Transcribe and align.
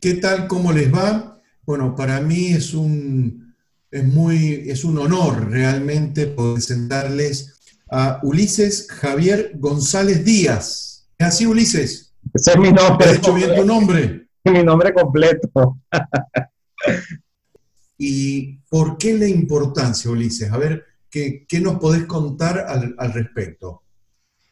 ¿Qué 0.00 0.14
tal? 0.14 0.46
¿Cómo 0.46 0.72
les 0.72 0.94
va? 0.94 1.40
Bueno, 1.66 1.96
para 1.96 2.20
mí 2.20 2.52
es 2.52 2.72
un, 2.72 3.52
es 3.90 4.04
muy, 4.04 4.70
es 4.70 4.84
un 4.84 4.96
honor 4.96 5.50
realmente 5.50 6.28
poder 6.28 6.54
presentarles 6.54 7.58
a 7.90 8.20
Ulises 8.22 8.86
Javier 8.88 9.54
González 9.56 10.24
Díaz. 10.24 11.08
¿Es 11.18 11.26
así, 11.26 11.46
Ulises? 11.46 12.14
Ese 12.32 12.52
es 12.52 12.58
mi 12.58 12.70
nombre. 12.70 13.08
¿Has 13.08 13.14
dicho 13.14 13.34
bien 13.34 13.56
tu 13.56 13.64
nombre? 13.64 14.28
Mi 14.44 14.62
nombre 14.62 14.94
completo. 14.94 15.80
¿Y 17.98 18.58
por 18.68 18.98
qué 18.98 19.14
la 19.14 19.26
importancia, 19.26 20.12
Ulises? 20.12 20.52
A 20.52 20.58
ver, 20.58 20.84
¿qué, 21.10 21.44
qué 21.48 21.60
nos 21.60 21.80
podés 21.80 22.04
contar 22.04 22.66
al, 22.68 22.94
al, 22.98 23.12
respecto? 23.12 23.82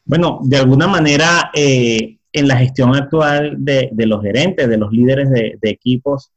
Bueno, 0.03 0.41
de 0.43 0.57
alguna 0.57 0.87
manera, 0.87 1.51
eh, 1.53 2.16
en 2.39 2.47
la 2.47 2.57
gestión 2.57 2.95
actual 2.95 3.55
de, 3.57 3.91
los 3.95 4.21
gerentes, 4.21 4.67
de 4.67 4.77
los 4.77 4.91
líderes 4.91 5.29
de, 5.29 5.57
equipos, 5.63 6.31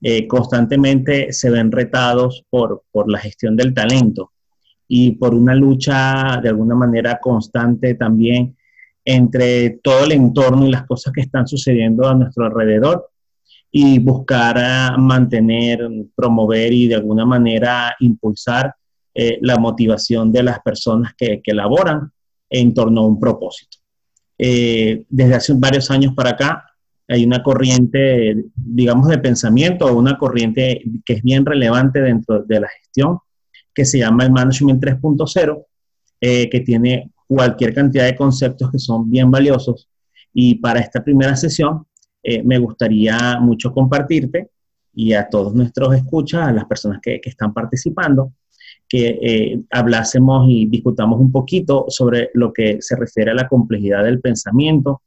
eh, 0.00 0.26
constantemente 0.26 1.32
se 1.32 1.50
ven 1.50 1.70
retados 1.70 2.44
por, 2.48 2.84
por 2.90 3.10
la 3.10 3.18
gestión 3.18 3.56
del 3.56 3.74
talento 3.74 4.32
y 4.88 5.12
por 5.12 5.34
una 5.34 5.54
lucha 5.54 6.40
de 6.42 6.48
alguna 6.48 6.74
manera 6.74 7.18
constante 7.20 7.94
también 7.94 8.56
entre 9.04 9.78
todo 9.82 10.04
el 10.04 10.12
entorno 10.12 10.66
y 10.66 10.70
las 10.70 10.86
cosas 10.86 11.12
que 11.12 11.20
están 11.20 11.46
sucediendo 11.46 12.08
a 12.08 12.14
nuestro 12.14 12.46
alrededor 12.46 13.10
y 13.70 13.98
buscar 13.98 14.56
uh, 14.56 15.00
mantener, 15.00 15.88
promover 16.14 16.72
y 16.72 16.88
de 16.88 16.96
alguna 16.96 17.24
manera 17.24 17.94
impulsar 18.00 18.74
eh, 19.14 19.38
la 19.42 19.58
motivación 19.58 20.32
de 20.32 20.42
las 20.42 20.60
personas 20.60 21.14
que, 21.16 21.40
que 21.42 21.54
laboran 21.54 22.10
en 22.48 22.74
torno 22.74 23.02
a 23.02 23.06
un 23.06 23.20
propósito. 23.20 23.79
Eh, 24.42 25.04
desde 25.10 25.34
hace 25.34 25.52
varios 25.54 25.90
años 25.90 26.14
para 26.14 26.30
acá 26.30 26.64
hay 27.06 27.26
una 27.26 27.42
corriente, 27.42 28.46
digamos, 28.54 29.08
de 29.08 29.18
pensamiento 29.18 29.84
o 29.84 29.98
una 29.98 30.16
corriente 30.16 30.82
que 31.04 31.12
es 31.14 31.22
bien 31.22 31.44
relevante 31.44 32.00
dentro 32.00 32.42
de 32.44 32.60
la 32.60 32.68
gestión, 32.68 33.18
que 33.74 33.84
se 33.84 33.98
llama 33.98 34.24
el 34.24 34.32
Management 34.32 34.82
3.0, 34.82 35.66
eh, 36.22 36.48
que 36.48 36.60
tiene 36.60 37.10
cualquier 37.26 37.74
cantidad 37.74 38.06
de 38.06 38.16
conceptos 38.16 38.70
que 38.70 38.78
son 38.78 39.10
bien 39.10 39.30
valiosos. 39.30 39.90
Y 40.32 40.54
para 40.54 40.80
esta 40.80 41.04
primera 41.04 41.36
sesión 41.36 41.84
eh, 42.22 42.42
me 42.42 42.56
gustaría 42.56 43.38
mucho 43.40 43.74
compartirte 43.74 44.48
y 44.94 45.12
a 45.12 45.28
todos 45.28 45.54
nuestros 45.54 45.94
escuchas, 45.94 46.48
a 46.48 46.52
las 46.52 46.64
personas 46.64 47.00
que, 47.02 47.20
que 47.20 47.28
están 47.28 47.52
participando, 47.52 48.32
que 48.90 49.18
eh, 49.22 49.60
hablásemos 49.70 50.46
y 50.48 50.66
discutamos 50.66 51.20
un 51.20 51.30
poquito 51.30 51.86
sobre 51.88 52.30
lo 52.34 52.52
que 52.52 52.78
se 52.80 52.96
refiere 52.96 53.30
a 53.30 53.34
la 53.34 53.46
complejidad 53.46 54.02
del 54.02 54.20
pensamiento 54.20 55.02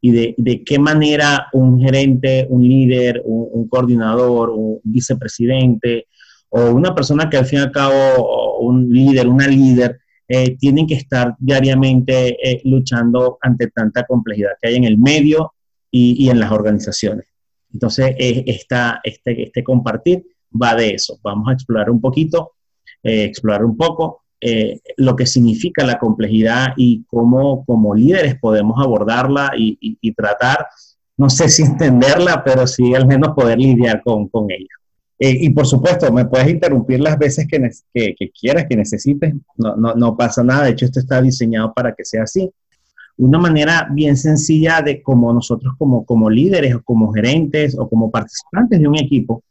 y 0.00 0.12
de, 0.12 0.34
de 0.38 0.64
qué 0.64 0.78
manera 0.78 1.48
un 1.52 1.78
gerente, 1.78 2.46
un 2.48 2.66
líder, 2.66 3.20
un, 3.26 3.68
coordinador, 3.68 4.48
un 4.48 4.80
vicepresidente 4.82 6.06
o 6.48 6.70
una 6.70 6.94
persona 6.94 7.28
que 7.28 7.36
al 7.36 7.44
fin 7.44 7.58
y 7.58 7.62
al 7.62 7.70
cabo, 7.70 8.60
un 8.60 8.88
líder, 8.88 9.28
una 9.28 9.46
líder, 9.46 9.98
eh, 10.26 10.56
tienen 10.56 10.86
que 10.86 10.94
estar 10.94 11.34
diariamente 11.38 12.36
eh, 12.42 12.62
luchando 12.64 13.36
ante 13.42 13.66
tanta 13.66 14.04
complejidad 14.04 14.52
que 14.60 14.68
hay 14.68 14.76
en 14.76 14.84
el 14.84 14.96
medio 14.96 15.52
y, 15.90 16.24
y 16.24 16.30
en 16.30 16.40
las 16.40 16.50
organizaciones. 16.50 17.26
Entonces, 17.74 18.14
esta, 18.18 19.00
este, 19.04 19.42
este 19.42 19.62
compartir 19.62 20.24
va 20.50 20.74
de 20.74 20.94
eso. 20.94 21.18
Vamos 21.22 21.48
a 21.50 21.52
explorar 21.52 21.90
un 21.90 22.00
poquito 22.00 22.52
eh, 23.02 23.24
explorar 23.24 23.64
un 23.64 23.76
poco 23.76 24.22
eh, 24.40 24.80
lo 24.96 25.16
que 25.16 25.26
significa 25.26 25.84
la 25.84 25.98
complejidad 25.98 26.68
y 26.76 27.02
cómo 27.08 27.64
como 27.64 27.92
líderes 27.92 28.38
podemos 28.38 28.80
abordarla 28.80 29.50
y, 29.56 30.12
tratar, 30.12 30.66
no 31.16 31.28
sé 31.28 31.48
si 31.48 31.62
entenderla, 31.64 32.44
pero 32.44 32.66
sí 32.66 32.94
al 32.94 33.06
menos 33.06 33.34
poder 33.34 33.58
lidiar 33.58 34.02
con, 34.02 34.28
con 34.28 34.50
ella. 34.50 34.74
Eh, 35.18 35.36
y 35.40 35.50
por 35.50 35.66
supuesto, 35.66 36.12
me 36.12 36.26
puedes 36.26 36.48
interrumpir 36.48 37.00
las 37.00 37.18
veces 37.18 37.48
que, 37.48 37.68
que, 37.92 38.14
que 38.16 38.30
quieras, 38.30 38.66
que 38.68 38.76
necesites, 38.76 39.34
no, 39.56 39.74
no, 39.74 39.94
no, 39.94 40.16
pasa 40.16 40.44
nada, 40.44 40.64
de 40.64 40.70
hecho 40.70 40.84
esto 40.84 41.00
está 41.00 41.20
diseñado 41.20 41.72
para 41.74 41.92
que 41.92 42.04
sea 42.04 42.22
así. 42.22 42.48
Una 43.16 43.40
manera 43.40 43.88
bien 43.90 44.16
sencilla 44.16 44.80
de 44.80 45.02
como 45.02 45.32
nosotros 45.32 45.74
como, 45.76 46.04
como 46.06 46.30
líderes 46.30 46.76
o 46.76 46.82
como 46.84 47.12
gerentes 47.12 47.76
o 47.76 47.88
como 47.88 48.12
participantes 48.12 48.78
de 48.78 48.86
un 48.86 48.96
equipo, 48.96 49.42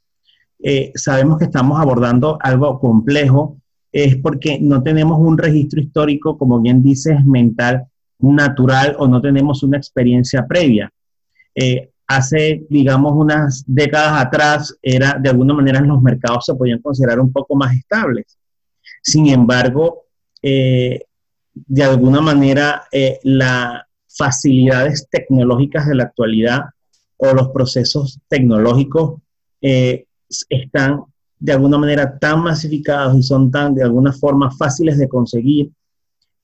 eh, 0.59 0.91
sabemos 0.95 1.37
que 1.37 1.45
estamos 1.45 1.79
abordando 1.79 2.37
algo 2.41 2.79
complejo, 2.79 3.57
es 3.91 4.17
porque 4.17 4.59
no 4.59 4.83
tenemos 4.83 5.17
un 5.19 5.37
registro 5.37 5.79
histórico, 5.79 6.37
como 6.37 6.59
bien 6.61 6.83
dices, 6.83 7.25
mental, 7.25 7.85
natural 8.19 8.95
o 8.99 9.07
no 9.07 9.21
tenemos 9.21 9.63
una 9.63 9.77
experiencia 9.77 10.45
previa. 10.45 10.91
Eh, 11.55 11.89
hace, 12.07 12.65
digamos, 12.69 13.13
unas 13.13 13.63
décadas 13.67 14.25
atrás, 14.25 14.77
era 14.81 15.17
de 15.19 15.29
alguna 15.29 15.53
manera 15.53 15.81
los 15.81 16.01
mercados 16.01 16.45
se 16.45 16.55
podían 16.55 16.81
considerar 16.81 17.19
un 17.19 17.31
poco 17.31 17.55
más 17.55 17.75
estables. 17.75 18.37
Sin 19.01 19.27
embargo, 19.27 20.05
eh, 20.41 21.01
de 21.53 21.83
alguna 21.83 22.21
manera, 22.21 22.83
eh, 22.91 23.19
las 23.23 23.83
facilidades 24.07 25.07
tecnológicas 25.09 25.87
de 25.87 25.95
la 25.95 26.03
actualidad 26.03 26.61
o 27.17 27.33
los 27.33 27.49
procesos 27.49 28.19
tecnológicos 28.27 29.21
eh, 29.61 30.05
están 30.49 31.03
de 31.39 31.53
alguna 31.53 31.77
manera 31.77 32.17
tan 32.17 32.41
masificados 32.41 33.15
y 33.17 33.23
son 33.23 33.51
tan 33.51 33.75
de 33.75 33.83
alguna 33.83 34.11
forma 34.11 34.51
fáciles 34.51 34.97
de 34.97 35.07
conseguir 35.07 35.71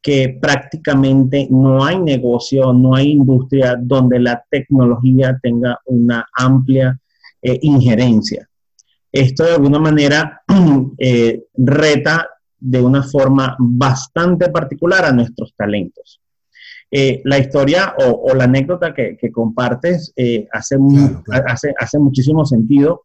que 0.01 0.37
prácticamente 0.39 1.47
no 1.49 1.83
hay 1.83 1.97
negocio, 1.97 2.73
no 2.73 2.93
hay 2.93 3.11
industria 3.11 3.77
donde 3.79 4.19
la 4.19 4.43
tecnología 4.49 5.39
tenga 5.41 5.79
una 5.85 6.27
amplia 6.33 6.99
eh, 7.41 7.57
injerencia. 7.61 8.47
Esto 9.11 9.45
de 9.45 9.53
alguna 9.53 9.79
manera 9.79 10.41
eh, 10.97 11.43
reta 11.55 12.27
de 12.59 12.81
una 12.81 13.03
forma 13.03 13.55
bastante 13.59 14.49
particular 14.49 15.05
a 15.05 15.13
nuestros 15.13 15.53
talentos. 15.55 16.19
Eh, 16.91 17.21
la 17.23 17.39
historia 17.39 17.95
o, 17.97 18.29
o, 18.29 18.35
la 18.35 18.43
anécdota 18.43 18.93
que, 18.93 19.17
que 19.17 19.31
compartes 19.31 20.13
eh, 20.15 20.47
hace, 20.51 20.77
claro, 20.77 21.23
claro. 21.23 21.45
hace, 21.47 21.73
hace 21.77 21.97
muchísimo 21.97 22.45
sentido 22.45 23.03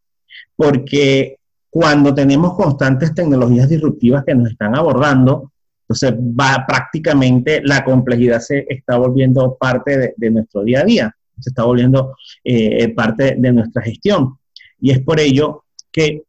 porque 0.59 1.37
cuando 1.71 2.13
tenemos 2.13 2.55
constantes 2.55 3.15
tecnologías 3.15 3.69
disruptivas 3.69 4.25
que 4.25 4.35
nos 4.35 4.51
están 4.51 4.75
abordando, 4.75 5.53
entonces 5.83 6.13
va 6.15 6.65
prácticamente 6.67 7.63
la 7.63 7.85
complejidad 7.85 8.41
se 8.41 8.67
está 8.69 8.99
volviendo 8.99 9.57
parte 9.59 9.97
de, 9.97 10.15
de 10.17 10.31
nuestro 10.33 10.65
día 10.65 10.81
a 10.81 10.85
día, 10.85 11.17
se 11.39 11.51
está 11.51 11.63
volviendo 11.63 12.17
eh, 12.43 12.93
parte 12.93 13.37
de 13.39 13.53
nuestra 13.53 13.83
gestión. 13.83 14.37
Y 14.81 14.91
es 14.91 15.01
por 15.01 15.21
ello 15.21 15.63
que 15.93 16.25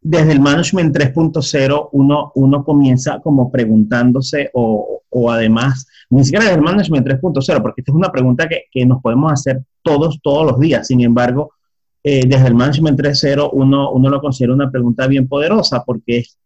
desde 0.00 0.32
el 0.32 0.40
Management 0.40 0.96
3.0 0.96 1.88
uno, 1.92 2.32
uno 2.34 2.64
comienza 2.64 3.20
como 3.20 3.52
preguntándose 3.52 4.50
o, 4.52 5.02
o, 5.08 5.30
además, 5.30 5.86
ni 6.10 6.24
siquiera 6.24 6.46
desde 6.46 6.58
el 6.58 6.64
Management 6.64 7.06
3.0, 7.06 7.62
porque 7.62 7.82
esta 7.82 7.92
es 7.92 7.96
una 7.96 8.10
pregunta 8.10 8.48
que, 8.48 8.64
que 8.72 8.84
nos 8.84 9.00
podemos 9.00 9.32
hacer 9.32 9.62
todos, 9.82 10.18
todos 10.20 10.44
los 10.44 10.58
días. 10.58 10.88
Sin 10.88 11.00
embargo, 11.02 11.52
eh, 12.08 12.22
desde 12.24 12.46
el 12.46 12.54
Management 12.54 13.00
3.0 13.00 13.50
uno, 13.52 13.90
uno 13.90 14.08
lo 14.08 14.20
considera 14.20 14.54
una 14.54 14.70
pregunta 14.70 15.08
bien 15.08 15.26
poderosa 15.26 15.82
porque 15.84 16.18
es 16.18 16.38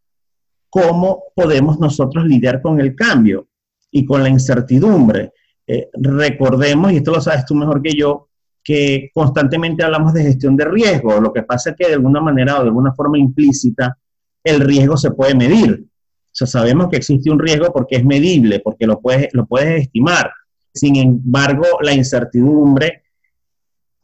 cómo 0.71 1.25
podemos 1.35 1.79
nosotros 1.79 2.25
lidiar 2.25 2.63
con 2.63 2.81
el 2.81 2.95
cambio 2.95 3.47
y 3.91 4.07
con 4.07 4.23
la 4.23 4.31
incertidumbre. 4.31 5.35
Eh, 5.67 5.91
recordemos, 5.93 6.93
y 6.93 6.97
esto 6.97 7.11
lo 7.11 7.21
sabes 7.21 7.45
tú 7.45 7.55
mejor 7.55 7.83
que 7.83 7.93
yo, 7.93 8.29
que 8.65 9.11
constantemente 9.13 9.85
hablamos 9.85 10.15
de 10.15 10.23
gestión 10.23 10.57
de 10.57 10.65
riesgo. 10.65 11.21
Lo 11.21 11.31
que 11.31 11.43
pasa 11.43 11.71
es 11.71 11.77
que 11.77 11.89
de 11.89 11.95
alguna 11.95 12.23
manera 12.23 12.59
o 12.59 12.63
de 12.63 12.69
alguna 12.69 12.95
forma 12.95 13.19
implícita 13.19 13.99
el 14.43 14.61
riesgo 14.61 14.97
se 14.97 15.11
puede 15.11 15.35
medir. 15.35 15.85
O 15.85 16.33
sea, 16.33 16.47
sabemos 16.47 16.89
que 16.89 16.97
existe 16.97 17.31
un 17.31 17.39
riesgo 17.39 17.71
porque 17.71 17.97
es 17.97 18.05
medible, 18.07 18.61
porque 18.61 18.87
lo 18.87 18.99
puedes, 18.99 19.29
lo 19.35 19.45
puedes 19.45 19.83
estimar. 19.83 20.33
Sin 20.73 20.97
embargo, 20.97 21.67
la 21.83 21.93
incertidumbre 21.93 23.03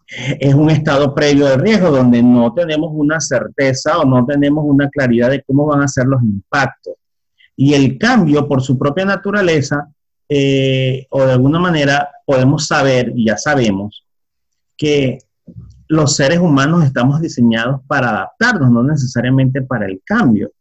es 0.09 0.55
un 0.55 0.71
estado 0.71 1.15
previo 1.15 1.47
de 1.47 1.57
riesgo 1.57 1.91
donde 1.91 2.23
no 2.23 2.53
tenemos 2.55 2.91
una 2.93 3.21
certeza 3.21 3.99
o 3.99 4.05
no 4.05 4.25
tenemos 4.25 4.65
una 4.67 4.89
claridad 4.89 5.31
de 5.31 5.43
cómo 5.43 5.67
van 5.67 5.83
a 5.83 5.89
ser 5.89 6.07
los 6.07 6.23
impactos. 6.23 6.95
Y 7.57 7.75
el 7.75 7.99
cambio, 7.99 8.47
por 8.47 8.63
su 8.63 8.79
propia 8.79 9.05
naturaleza, 9.05 9.89
eh, 10.29 11.07
o 11.11 11.25
de 11.25 11.33
alguna 11.33 11.59
manera 11.59 12.09
podemos 12.25 12.67
saber, 12.67 13.13
y 13.17 13.27
ya 13.27 13.37
sabemos, 13.37 14.05
que 14.77 15.19
los 15.89 16.17
seres 16.17 16.39
humanos 16.39 16.85
estamos 16.85 17.21
diseñados 17.21 17.81
para 17.87 18.11
adaptarnos, 18.11 18.71
no 18.71 18.83
necesariamente 18.83 19.63
para 19.63 19.87
el 19.87 20.01
cambio. 20.05 20.53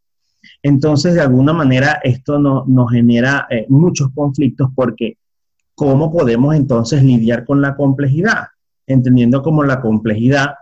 Entonces, 0.62 1.14
de 1.14 1.20
alguna 1.20 1.52
manera, 1.52 2.00
esto 2.02 2.38
no, 2.38 2.64
nos 2.66 2.90
genera 2.90 3.46
eh, 3.50 3.66
muchos 3.68 4.08
conflictos 4.14 4.70
porque 4.74 5.18
¿cómo 5.74 6.10
podemos 6.10 6.54
entonces 6.54 7.02
lidiar 7.02 7.44
con 7.44 7.60
la 7.60 7.76
complejidad? 7.76 8.46
Entendiendo 8.86 9.42
como 9.42 9.62
la 9.62 9.80
complejidad, 9.80 10.54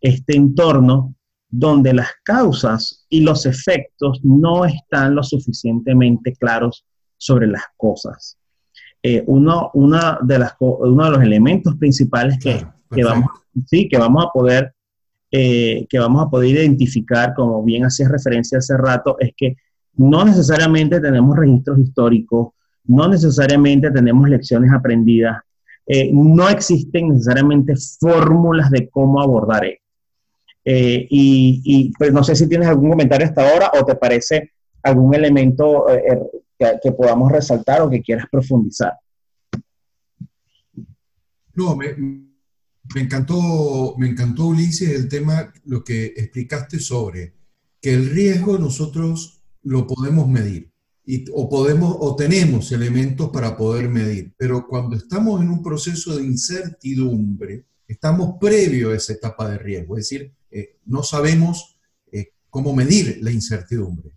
este 0.00 0.36
entorno 0.36 1.14
donde 1.50 1.94
las 1.94 2.08
causas 2.24 3.06
y 3.08 3.20
los 3.20 3.46
efectos 3.46 4.20
no 4.22 4.64
están 4.64 5.14
lo 5.14 5.22
suficientemente 5.22 6.34
claros 6.34 6.84
sobre 7.16 7.46
las 7.46 7.64
cosas. 7.76 8.38
Eh, 9.02 9.22
uno, 9.26 9.70
una 9.74 10.18
de 10.22 10.38
las, 10.38 10.54
uno 10.58 11.04
de 11.04 11.10
los 11.10 11.22
elementos 11.22 11.76
principales 11.76 12.38
que, 12.38 12.66
que 12.90 13.04
vamos, 13.04 13.30
sí, 13.66 13.88
que 13.88 13.96
vamos 13.96 14.26
a 14.26 14.28
poder, 14.30 14.74
eh, 15.30 15.86
que 15.88 15.98
vamos 15.98 16.26
a 16.26 16.28
poder 16.28 16.50
identificar, 16.50 17.34
como 17.34 17.62
bien 17.62 17.84
hacías 17.84 18.10
referencia 18.10 18.58
hace 18.58 18.76
rato, 18.76 19.16
es 19.18 19.32
que 19.36 19.56
no 19.94 20.24
necesariamente 20.24 21.00
tenemos 21.00 21.36
registros 21.36 21.78
históricos, 21.78 22.48
no 22.84 23.08
necesariamente 23.08 23.90
tenemos 23.90 24.28
lecciones 24.28 24.72
aprendidas, 24.72 25.42
eh, 25.88 26.10
no 26.12 26.48
existen 26.48 27.08
necesariamente 27.08 27.74
fórmulas 27.98 28.70
de 28.70 28.88
cómo 28.88 29.20
abordar 29.20 29.64
esto. 29.64 29.84
Eh, 30.64 31.06
y, 31.08 31.92
pues 31.98 32.12
no 32.12 32.22
sé 32.22 32.36
si 32.36 32.46
tienes 32.46 32.68
algún 32.68 32.90
comentario 32.90 33.26
hasta 33.26 33.48
ahora 33.48 33.72
o 33.80 33.84
te 33.86 33.94
parece 33.94 34.52
algún 34.82 35.14
elemento 35.14 35.86
que, 36.58 36.92
podamos 36.92 37.32
resaltar 37.32 37.80
o 37.80 37.88
que 37.88 38.02
quieras 38.02 38.26
profundizar. 38.30 38.92
No, 41.54 41.74
me, 41.74 41.94
me 42.94 43.00
encantó, 43.00 43.94
me 43.96 44.08
encantó, 44.08 44.46
Ulises, 44.46 44.90
el 44.90 45.08
tema, 45.08 45.52
lo 45.64 45.82
que 45.82 46.06
explicaste 46.06 46.78
sobre 46.80 47.34
que 47.80 47.94
el 47.94 48.10
riesgo 48.10 48.58
nosotros 48.58 49.42
lo 49.62 49.86
podemos 49.86 50.28
medir 50.28 50.70
o, 51.32 51.48
podemos, 51.48 51.96
o 52.00 52.14
tenemos 52.16 52.70
elementos 52.72 53.30
para 53.30 53.56
poder 53.56 53.88
medir, 53.88 54.32
pero 54.36 54.66
cuando 54.66 54.96
estamos 54.96 55.40
en 55.40 55.48
un 55.48 55.62
proceso 55.62 56.16
de 56.16 56.24
incertidumbre, 56.24 57.64
estamos 57.86 58.36
previo 58.38 58.90
a 58.90 58.96
esa 58.96 59.14
etapa 59.14 59.48
de 59.48 59.58
riesgo, 59.58 59.96
es 59.96 60.04
decir, 60.04 60.32
eh, 60.50 60.76
no 60.84 61.02
sabemos 61.02 61.78
eh, 62.12 62.32
cómo 62.50 62.74
medir 62.74 63.18
la 63.22 63.30
incertidumbre. 63.30 64.10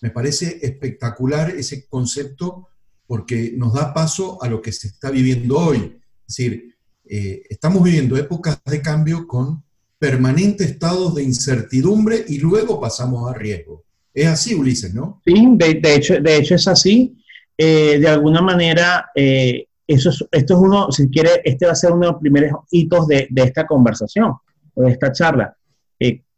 Me 0.00 0.10
parece 0.10 0.58
espectacular 0.62 1.50
ese 1.50 1.86
concepto 1.86 2.68
porque 3.06 3.52
nos 3.56 3.74
da 3.74 3.94
paso 3.94 4.42
a 4.42 4.48
lo 4.48 4.60
que 4.60 4.72
se 4.72 4.88
está 4.88 5.10
viviendo 5.10 5.58
hoy. 5.58 6.00
Es 6.26 6.36
decir, 6.36 6.76
eh, 7.04 7.42
estamos 7.48 7.84
viviendo 7.84 8.16
épocas 8.16 8.60
de 8.64 8.82
cambio 8.82 9.28
con 9.28 9.62
permanentes 9.98 10.70
estados 10.72 11.14
de 11.14 11.22
incertidumbre 11.22 12.24
y 12.26 12.38
luego 12.38 12.80
pasamos 12.80 13.30
a 13.30 13.34
riesgo. 13.34 13.84
Es 14.14 14.26
así, 14.26 14.54
Ulises, 14.54 14.94
¿no? 14.94 15.20
Sí, 15.24 15.34
de, 15.56 15.94
hecho, 15.94 16.20
de 16.20 16.36
hecho 16.36 16.54
es 16.54 16.68
así. 16.68 17.16
Eh, 17.56 17.98
de 17.98 18.08
alguna 18.08 18.42
manera, 18.42 19.10
eh, 19.14 19.66
eso 19.86 20.10
esto 20.30 20.54
es 20.54 20.60
uno, 20.60 20.90
si 20.90 21.08
quiere, 21.08 21.40
este 21.44 21.66
va 21.66 21.72
a 21.72 21.76
ser 21.76 21.92
uno 21.92 22.06
de 22.06 22.12
los 22.12 22.20
primeros 22.20 22.52
hitos 22.70 23.06
de, 23.06 23.28
esta 23.34 23.66
conversación 23.66 24.34
o 24.74 24.82
de 24.82 24.90
esta 24.90 25.12
charla. 25.12 25.56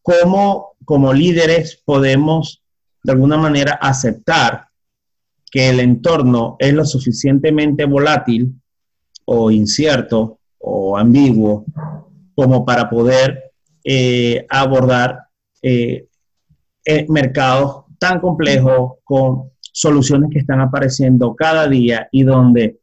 ¿Cómo 0.02 0.74
como 0.84 1.12
líderes 1.12 1.80
podemos, 1.84 2.62
de 3.02 3.12
alguna 3.12 3.36
manera, 3.36 3.78
aceptar 3.80 4.68
que 5.50 5.70
el 5.70 5.80
entorno 5.80 6.56
es 6.58 6.74
lo 6.74 6.84
suficientemente 6.84 7.84
volátil 7.84 8.54
o 9.24 9.50
incierto 9.50 10.40
o 10.58 10.96
ambiguo 10.96 11.64
como 12.34 12.64
para 12.64 12.90
poder 12.90 13.52
eh, 13.84 14.46
abordar 14.48 15.20
eh, 15.62 16.06
eh, 16.84 17.06
mercados 17.08 17.84
tan 17.98 18.20
complejos 18.20 18.98
con 19.04 19.50
soluciones 19.60 20.30
que 20.30 20.38
están 20.40 20.60
apareciendo 20.60 21.34
cada 21.34 21.66
día 21.68 22.08
y 22.12 22.22
donde 22.22 22.78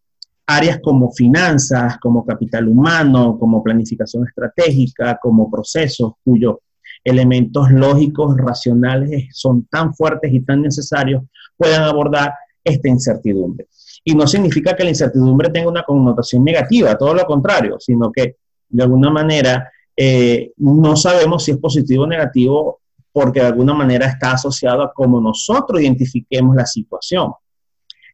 áreas 0.45 0.79
como 0.83 1.11
finanzas, 1.11 1.97
como 1.99 2.25
capital 2.25 2.67
humano, 2.67 3.37
como 3.39 3.63
planificación 3.63 4.27
estratégica, 4.27 5.17
como 5.21 5.49
procesos 5.49 6.13
cuyos 6.23 6.55
elementos 7.03 7.71
lógicos, 7.71 8.35
racionales 8.37 9.27
son 9.31 9.65
tan 9.65 9.93
fuertes 9.93 10.31
y 10.33 10.41
tan 10.41 10.61
necesarios, 10.61 11.23
puedan 11.57 11.83
abordar 11.83 12.33
esta 12.63 12.89
incertidumbre. 12.89 13.67
Y 14.03 14.13
no 14.13 14.27
significa 14.27 14.75
que 14.75 14.83
la 14.83 14.89
incertidumbre 14.89 15.49
tenga 15.49 15.69
una 15.69 15.83
connotación 15.83 16.43
negativa, 16.43 16.97
todo 16.97 17.13
lo 17.13 17.25
contrario, 17.25 17.77
sino 17.79 18.11
que 18.11 18.35
de 18.69 18.83
alguna 18.83 19.09
manera 19.09 19.71
eh, 19.95 20.51
no 20.57 20.95
sabemos 20.95 21.43
si 21.43 21.51
es 21.51 21.57
positivo 21.57 22.03
o 22.03 22.07
negativo 22.07 22.80
porque 23.11 23.41
de 23.41 23.47
alguna 23.47 23.73
manera 23.73 24.07
está 24.07 24.33
asociado 24.33 24.83
a 24.83 24.93
cómo 24.93 25.19
nosotros 25.19 25.81
identifiquemos 25.81 26.55
la 26.55 26.65
situación. 26.65 27.33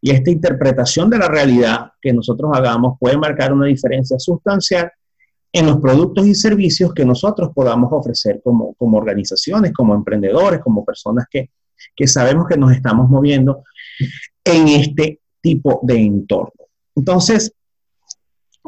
Y 0.01 0.11
esta 0.11 0.29
interpretación 0.29 1.09
de 1.09 1.17
la 1.17 1.27
realidad 1.27 1.91
que 2.01 2.13
nosotros 2.13 2.51
hagamos 2.53 2.97
puede 2.99 3.17
marcar 3.17 3.51
una 3.53 3.65
diferencia 3.65 4.17
sustancial 4.19 4.91
en 5.51 5.65
los 5.65 5.77
productos 5.77 6.27
y 6.27 6.35
servicios 6.35 6.93
que 6.93 7.05
nosotros 7.05 7.51
podamos 7.53 7.89
ofrecer 7.91 8.41
como, 8.43 8.73
como 8.75 8.97
organizaciones, 8.97 9.73
como 9.73 9.95
emprendedores, 9.95 10.59
como 10.59 10.85
personas 10.85 11.25
que, 11.29 11.49
que 11.95 12.07
sabemos 12.07 12.47
que 12.47 12.57
nos 12.57 12.71
estamos 12.71 13.09
moviendo 13.09 13.63
en 14.43 14.67
este 14.67 15.21
tipo 15.41 15.79
de 15.83 15.97
entorno. 15.97 16.65
Entonces, 16.95 17.53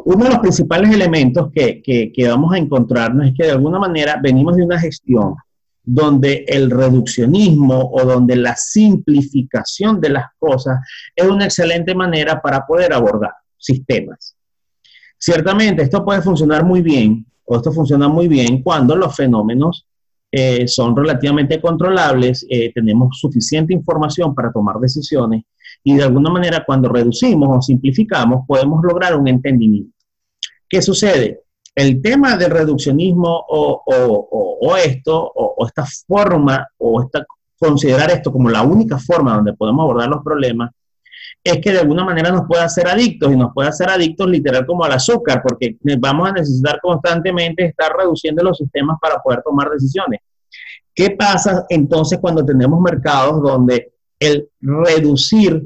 uno 0.06 0.24
de 0.24 0.30
los 0.30 0.40
principales 0.40 0.92
elementos 0.92 1.52
que, 1.52 1.82
que, 1.82 2.28
vamos 2.28 2.54
a 2.54 2.58
encontrarnos 2.58 3.28
es 3.28 3.34
que 3.36 3.46
de 3.46 3.52
alguna 3.52 3.80
manera 3.80 4.20
venimos 4.22 4.56
de 4.56 4.64
una 4.64 4.80
gestión 4.80 5.36
donde 5.84 6.46
el 6.48 6.70
reduccionismo 6.70 7.92
o 7.92 8.06
donde 8.06 8.36
la 8.36 8.56
simplificación 8.56 10.00
de 10.00 10.10
las 10.10 10.26
cosas 10.38 10.80
es 11.16 11.26
una 11.26 11.46
excelente 11.46 11.96
manera 11.96 12.42
para 12.42 12.66
poder 12.66 12.94
abordar 12.94 13.34
sistemas. 13.58 14.36
Ciertamente, 15.18 15.84
esto 15.84 16.06
puede 16.06 16.22
funcionar 16.22 16.64
muy 16.64 16.82
bien, 16.82 17.26
o 17.46 17.58
esto 17.58 17.72
funciona 17.72 18.08
muy 18.08 18.28
bien 18.28 18.62
cuando 18.62 18.96
los 18.96 19.16
fenómenos 19.16 19.88
eh, 20.32 20.68
son 20.68 20.96
relativamente 20.96 21.60
controlables, 21.60 22.46
eh, 22.50 22.72
tenemos 22.72 23.20
suficiente 23.20 23.74
información 23.74 24.36
para 24.36 24.52
tomar 24.52 24.78
decisiones 24.78 25.44
y 25.84 25.96
de 25.96 26.04
alguna 26.04 26.30
manera 26.30 26.64
cuando 26.66 26.88
reducimos 26.88 27.50
o 27.52 27.62
simplificamos 27.62 28.46
podemos 28.48 28.84
lograr 28.84 29.16
un 29.16 29.28
entendimiento. 29.28 29.96
¿Qué 30.70 30.84
sucede? 30.84 31.42
El 31.80 32.02
tema 32.02 32.36
del 32.36 32.52
reduccionismo 32.52 33.46
o, 33.48 34.76
esto, 34.76 35.32
o, 35.34 35.66
esta 35.66 35.86
forma, 36.06 36.68
o 36.78 37.02
esta, 37.02 37.26
considerar 37.58 38.12
esto 38.12 38.34
como 38.34 38.50
la 38.50 38.64
única 38.64 38.98
forma 38.98 39.36
donde 39.36 39.54
podemos 39.54 39.84
abordar 39.84 40.10
los 40.10 40.22
problemas, 40.22 40.72
es 41.42 41.62
que 41.62 41.72
de 41.72 41.80
alguna 41.80 42.04
manera 42.04 42.32
nos 42.32 42.46
puede 42.48 42.64
hacer 42.64 42.86
adictos 42.86 43.32
y 43.32 43.38
nos 43.38 43.54
puede 43.54 43.70
hacer 43.70 43.90
adictos 43.90 44.30
literal 44.30 44.66
como 44.66 44.84
al 44.84 44.92
azúcar, 44.92 45.42
porque 45.42 45.78
vamos 46.00 46.28
a 46.28 46.34
necesitar 46.34 46.82
constantemente 46.82 47.64
estar 47.64 47.96
reduciendo 47.96 48.44
los 48.44 48.58
sistemas 48.58 48.98
para 49.02 49.20
poder 49.20 49.42
tomar 49.42 49.70
decisiones. 49.70 50.20
¿Qué 50.94 51.12
pasa 51.12 51.66
entonces 51.70 52.20
cuando 52.20 52.44
tenemos 52.44 52.82
mercados 52.82 53.42
donde 53.42 53.94
el 54.20 54.50
reducir 54.60 55.66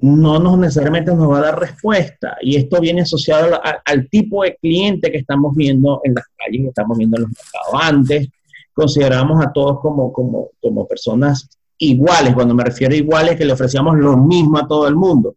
no 0.00 0.38
nos 0.38 0.58
necesariamente 0.58 1.14
nos 1.14 1.30
va 1.30 1.38
a 1.38 1.42
dar 1.42 1.60
respuesta. 1.60 2.36
Y 2.40 2.56
esto 2.56 2.80
viene 2.80 3.02
asociado 3.02 3.60
al 3.84 4.08
tipo 4.08 4.44
de 4.44 4.56
cliente 4.56 5.10
que 5.10 5.18
estamos 5.18 5.54
viendo 5.56 6.00
en 6.04 6.14
las 6.14 6.24
calles, 6.36 6.62
que 6.62 6.68
estamos 6.68 6.96
viendo 6.96 7.16
en 7.16 7.22
los 7.24 7.30
mercados. 7.30 7.80
Antes 7.82 8.28
consideramos 8.72 9.44
a 9.44 9.52
todos 9.52 9.80
como, 9.80 10.12
como, 10.12 10.50
como 10.60 10.86
personas 10.86 11.48
iguales. 11.78 12.34
Cuando 12.34 12.54
me 12.54 12.64
refiero 12.64 12.94
a 12.94 12.98
iguales, 12.98 13.36
que 13.36 13.44
le 13.44 13.52
ofrecíamos 13.52 13.96
lo 13.96 14.16
mismo 14.16 14.58
a 14.58 14.68
todo 14.68 14.86
el 14.86 14.94
mundo. 14.94 15.36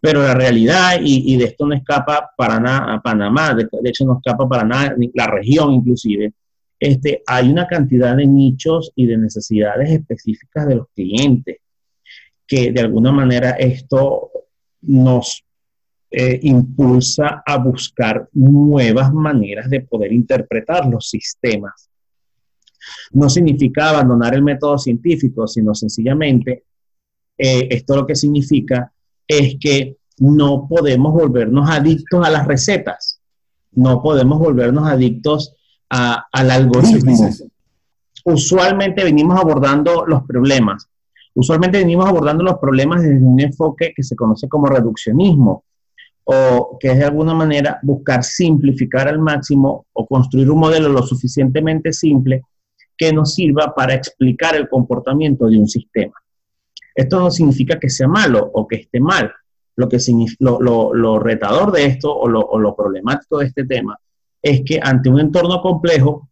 Pero 0.00 0.22
la 0.22 0.34
realidad, 0.34 0.98
y, 1.02 1.36
de 1.36 1.44
esto 1.44 1.66
no 1.66 1.74
escapa 1.74 2.30
para 2.36 2.58
nada 2.58 2.94
a 2.94 3.00
Panamá, 3.02 3.54
de, 3.54 3.68
hecho 3.84 4.06
no 4.06 4.16
escapa 4.16 4.48
para 4.48 4.64
nada 4.64 4.94
la 5.12 5.26
región 5.26 5.72
inclusive, 5.72 6.32
este, 6.78 7.22
hay 7.26 7.50
una 7.50 7.66
cantidad 7.66 8.16
de 8.16 8.26
nichos 8.26 8.92
y 8.94 9.04
de 9.04 9.18
necesidades 9.18 9.90
específicas 9.90 10.66
de 10.66 10.76
los 10.76 10.86
clientes, 10.94 11.58
que 12.50 12.72
de 12.72 12.80
alguna 12.80 13.12
manera 13.12 13.50
esto 13.50 14.32
nos 14.82 15.44
eh, 16.10 16.40
impulsa 16.42 17.44
a 17.46 17.56
buscar 17.58 18.28
nuevas 18.32 19.12
maneras 19.12 19.70
de 19.70 19.82
poder 19.82 20.12
interpretar 20.12 20.84
los 20.86 21.08
sistemas. 21.08 21.88
No 23.12 23.30
significa 23.30 23.90
abandonar 23.90 24.34
el 24.34 24.42
método 24.42 24.78
científico, 24.78 25.46
sino 25.46 25.76
sencillamente 25.76 26.64
eh, 27.38 27.68
esto 27.70 27.94
lo 27.94 28.04
que 28.04 28.16
significa 28.16 28.92
es 29.28 29.54
que 29.60 29.98
no 30.18 30.66
podemos 30.68 31.12
volvernos 31.12 31.70
adictos 31.70 32.26
a 32.26 32.30
las 32.30 32.48
recetas, 32.48 33.20
no 33.70 34.02
podemos 34.02 34.40
volvernos 34.40 34.88
adictos 34.88 35.54
al 35.88 36.50
algoritmo. 36.50 37.30
Usualmente 38.24 39.04
venimos 39.04 39.40
abordando 39.40 40.04
los 40.04 40.24
problemas. 40.24 40.89
Usualmente 41.34 41.78
venimos 41.78 42.06
abordando 42.06 42.42
los 42.42 42.58
problemas 42.58 43.02
desde 43.02 43.24
un 43.24 43.40
enfoque 43.40 43.92
que 43.94 44.02
se 44.02 44.16
conoce 44.16 44.48
como 44.48 44.66
reduccionismo, 44.66 45.64
o 46.24 46.76
que 46.78 46.92
es 46.92 46.98
de 46.98 47.04
alguna 47.04 47.34
manera 47.34 47.78
buscar 47.82 48.22
simplificar 48.22 49.08
al 49.08 49.18
máximo 49.18 49.86
o 49.92 50.06
construir 50.06 50.50
un 50.50 50.60
modelo 50.60 50.88
lo 50.88 51.02
suficientemente 51.02 51.92
simple 51.92 52.42
que 52.96 53.12
nos 53.12 53.34
sirva 53.34 53.74
para 53.74 53.94
explicar 53.94 54.54
el 54.54 54.68
comportamiento 54.68 55.46
de 55.46 55.58
un 55.58 55.68
sistema. 55.68 56.14
Esto 56.94 57.18
no 57.18 57.30
significa 57.30 57.78
que 57.78 57.88
sea 57.88 58.08
malo 58.08 58.50
o 58.52 58.66
que 58.66 58.76
esté 58.76 59.00
mal. 59.00 59.32
Lo, 59.76 59.88
que 59.88 59.96
lo, 60.40 61.18
retador 61.18 61.72
de 61.72 61.86
esto 61.86 62.14
o 62.14 62.28
lo 62.28 62.76
problemático 62.76 63.38
de 63.38 63.46
este 63.46 63.64
tema 63.64 63.98
es 64.42 64.62
que 64.64 64.78
ante 64.82 65.08
un 65.08 65.20
entorno 65.20 65.60
complejo, 65.60 66.28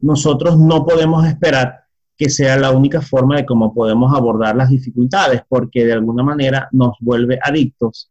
nosotros 0.00 0.58
no 0.58 0.84
podemos 0.84 1.26
esperar 1.26 1.84
que 2.20 2.28
sea 2.28 2.58
la 2.58 2.70
única 2.70 3.00
forma 3.00 3.38
de 3.38 3.46
cómo 3.46 3.72
podemos 3.72 4.14
abordar 4.14 4.54
las 4.54 4.68
dificultades, 4.68 5.40
porque 5.48 5.86
de 5.86 5.94
alguna 5.94 6.22
manera 6.22 6.68
nos 6.70 6.98
vuelve 7.00 7.38
adictos 7.42 8.10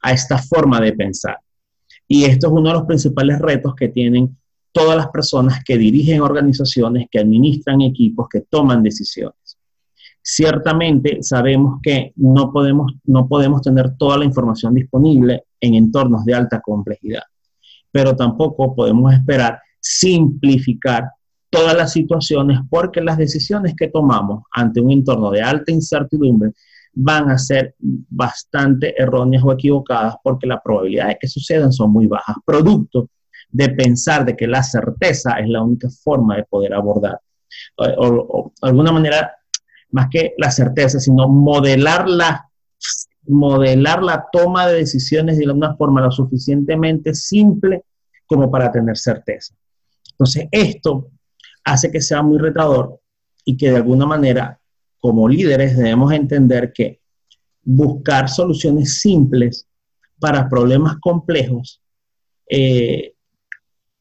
a 0.00 0.12
esta 0.12 0.38
forma 0.38 0.80
de 0.80 0.94
pensar. 0.94 1.36
Y 2.08 2.24
esto 2.24 2.46
es 2.46 2.52
uno 2.54 2.70
de 2.70 2.76
los 2.76 2.86
principales 2.86 3.38
retos 3.38 3.74
que 3.74 3.88
tienen 3.88 4.34
todas 4.72 4.96
las 4.96 5.08
personas 5.08 5.62
que 5.62 5.76
dirigen 5.76 6.22
organizaciones, 6.22 7.08
que 7.10 7.18
administran 7.18 7.82
equipos, 7.82 8.28
que 8.30 8.40
toman 8.48 8.82
decisiones. 8.82 9.58
Ciertamente 10.22 11.18
sabemos 11.22 11.80
que 11.82 12.14
no 12.16 12.50
podemos, 12.54 12.90
no 13.04 13.28
podemos 13.28 13.60
tener 13.60 13.94
toda 13.98 14.16
la 14.16 14.24
información 14.24 14.72
disponible 14.72 15.44
en 15.60 15.74
entornos 15.74 16.24
de 16.24 16.32
alta 16.32 16.62
complejidad, 16.62 17.24
pero 17.92 18.16
tampoco 18.16 18.74
podemos 18.74 19.12
esperar 19.12 19.60
simplificar 19.78 21.10
todas 21.50 21.76
las 21.76 21.92
situaciones 21.92 22.60
porque 22.70 23.00
las 23.00 23.18
decisiones 23.18 23.74
que 23.76 23.88
tomamos 23.88 24.44
ante 24.52 24.80
un 24.80 24.92
entorno 24.92 25.30
de 25.30 25.42
alta 25.42 25.72
incertidumbre 25.72 26.52
van 26.92 27.30
a 27.30 27.38
ser 27.38 27.74
bastante 27.80 28.94
erróneas 29.00 29.42
o 29.44 29.52
equivocadas 29.52 30.16
porque 30.22 30.46
la 30.46 30.60
probabilidad 30.60 31.08
de 31.08 31.18
que 31.20 31.28
sucedan 31.28 31.72
son 31.72 31.92
muy 31.92 32.06
bajas, 32.06 32.36
producto 32.44 33.08
de 33.50 33.68
pensar 33.70 34.24
de 34.24 34.36
que 34.36 34.46
la 34.46 34.62
certeza 34.62 35.32
es 35.34 35.48
la 35.48 35.62
única 35.62 35.88
forma 35.90 36.36
de 36.36 36.44
poder 36.44 36.72
abordar. 36.72 37.20
O, 37.76 38.52
de 38.62 38.68
alguna 38.68 38.92
manera, 38.92 39.32
más 39.90 40.08
que 40.08 40.34
la 40.38 40.50
certeza, 40.52 41.00
sino 41.00 41.28
modelar 41.28 42.08
la, 42.08 42.48
modelar 43.26 44.02
la 44.02 44.26
toma 44.30 44.68
de 44.68 44.76
decisiones 44.76 45.38
de 45.38 45.50
una 45.50 45.74
forma 45.74 46.00
lo 46.00 46.12
suficientemente 46.12 47.12
simple 47.12 47.84
como 48.26 48.50
para 48.50 48.70
tener 48.70 48.96
certeza. 48.96 49.54
Entonces, 50.12 50.46
esto 50.52 51.10
hace 51.64 51.90
que 51.90 52.00
sea 52.00 52.22
muy 52.22 52.38
retador 52.38 53.00
y 53.44 53.56
que 53.56 53.70
de 53.70 53.76
alguna 53.76 54.06
manera, 54.06 54.60
como 54.98 55.28
líderes, 55.28 55.76
debemos 55.76 56.12
entender 56.12 56.72
que 56.72 57.00
buscar 57.62 58.28
soluciones 58.28 59.00
simples 59.00 59.66
para 60.18 60.48
problemas 60.48 60.96
complejos 61.00 61.80
eh, 62.48 63.14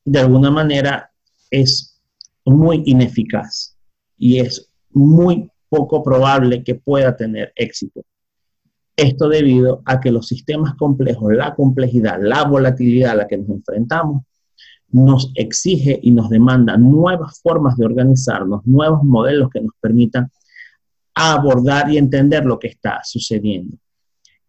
de 0.04 0.20
alguna 0.20 0.50
manera 0.50 1.12
es 1.52 2.02
muy 2.46 2.82
ineficaz 2.86 3.78
y 4.18 4.40
es 4.40 4.72
muy 4.90 5.52
poco 5.70 6.02
probable 6.04 6.64
que 6.64 6.76
pueda 6.76 7.16
tener 7.16 7.54
éxito. 7.56 8.04
Esto 8.96 9.30
debido 9.30 9.82
a 9.86 10.00
que 10.00 10.12
los 10.12 10.28
sistemas 10.28 10.74
complejos, 10.76 11.32
la 11.34 11.54
complejidad, 11.54 12.20
la 12.22 12.44
volatilidad 12.44 13.12
a 13.12 13.16
la 13.16 13.28
que 13.28 13.38
nos 13.38 13.50
enfrentamos, 13.50 14.24
nos 14.92 15.32
exige 15.36 16.00
y 16.02 16.12
nos 16.12 16.30
demanda 16.30 16.78
nuevas 16.78 17.40
formas 17.42 17.78
de 17.78 17.86
organizarnos, 17.86 18.66
nuevos 18.66 19.04
modelos 19.04 19.50
que 19.50 19.62
nos 19.62 19.74
permitan 19.80 20.30
abordar 21.14 21.92
y 21.92 21.98
entender 21.98 22.46
lo 22.46 22.58
que 22.58 22.70
está 22.70 23.02
sucediendo. 23.04 23.78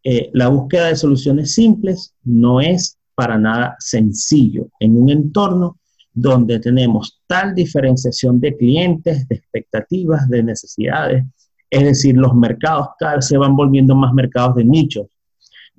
Eh, 0.02 0.30
la 0.32 0.48
búsqueda 0.48 0.86
de 0.86 0.96
soluciones 0.96 1.52
simples 1.54 2.14
no 2.24 2.60
es 2.60 2.98
para 3.14 3.36
nada 3.36 3.76
sencillo 3.78 4.68
en 4.80 4.96
un 4.96 5.10
entorno 5.10 5.78
donde 6.12 6.58
tenemos 6.58 7.20
tal 7.26 7.54
diferenciación 7.54 8.40
de 8.40 8.56
clientes, 8.56 9.28
de 9.28 9.36
expectativas, 9.36 10.28
de 10.28 10.42
necesidades. 10.42 11.24
Es 11.68 11.84
decir, 11.84 12.16
los 12.16 12.34
mercados 12.34 12.88
cada 12.98 13.16
vez 13.16 13.26
se 13.26 13.36
van 13.36 13.54
volviendo 13.54 13.94
más 13.94 14.12
mercados 14.12 14.56
de 14.56 14.64
nichos, 14.64 15.06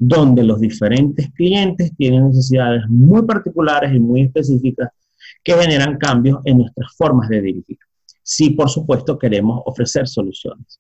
donde 0.03 0.43
los 0.43 0.59
diferentes 0.59 1.31
clientes 1.33 1.95
tienen 1.95 2.29
necesidades 2.29 2.81
muy 2.89 3.21
particulares 3.21 3.93
y 3.93 3.99
muy 3.99 4.23
específicas 4.23 4.89
que 5.43 5.53
generan 5.53 5.99
cambios 5.99 6.39
en 6.43 6.57
nuestras 6.57 6.91
formas 6.95 7.29
de 7.29 7.39
dirigir. 7.39 7.77
Si, 8.23 8.49
por 8.49 8.67
supuesto, 8.67 9.19
queremos 9.19 9.61
ofrecer 9.63 10.07
soluciones. 10.07 10.79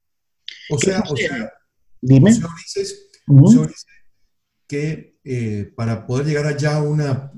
O 0.71 0.77
sea, 0.79 1.03
o 1.07 1.15
sea, 1.15 1.53
dime. 2.01 2.31
que 4.67 5.19
eh, 5.23 5.71
para 5.75 6.07
poder 6.07 6.25
llegar 6.25 6.47
allá 6.47 6.77
a, 6.77 6.81
una, 6.81 7.31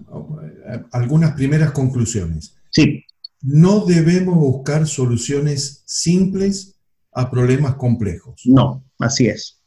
algunas 0.93 1.33
primeras 1.33 1.71
conclusiones. 1.73 2.55
Sí. 2.71 3.03
No 3.41 3.85
debemos 3.85 4.35
buscar 4.35 4.87
soluciones 4.87 5.83
simples 5.85 6.79
a 7.11 7.29
problemas 7.29 7.75
complejos. 7.75 8.41
No, 8.45 8.85
así 8.99 9.27
es. 9.27 9.61